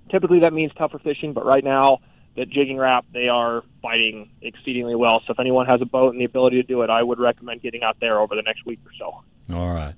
[0.10, 2.00] Typically, that means tougher fishing, but right now
[2.38, 5.22] that jigging Rap, they are biting exceedingly well.
[5.26, 7.62] So if anyone has a boat and the ability to do it, I would recommend
[7.62, 9.24] getting out there over the next week or so.
[9.54, 9.94] All right.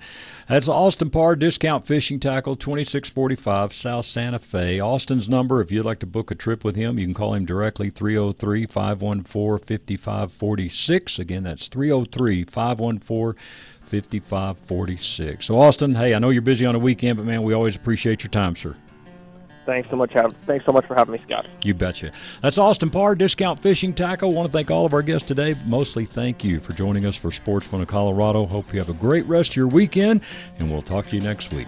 [0.47, 4.79] That's Austin Parr Discount Fishing Tackle, 2645 South Santa Fe.
[4.79, 7.45] Austin's number, if you'd like to book a trip with him, you can call him
[7.45, 11.19] directly, 303 514 5546.
[11.19, 13.41] Again, that's 303 514
[13.81, 15.45] 5546.
[15.45, 18.23] So, Austin, hey, I know you're busy on a weekend, but man, we always appreciate
[18.23, 18.75] your time, sir.
[19.69, 20.11] Thanks so much.
[20.13, 21.45] Have, thanks so much for having me, Scott.
[21.61, 22.11] You betcha.
[22.41, 24.31] That's Austin Parr, Discount Fishing Tackle.
[24.31, 25.55] want to thank all of our guests today.
[25.67, 28.47] Mostly thank you for joining us for Sportsman of Colorado.
[28.47, 30.21] Hope you have a great rest of your weekend,
[30.57, 31.67] and we'll talk to you next week.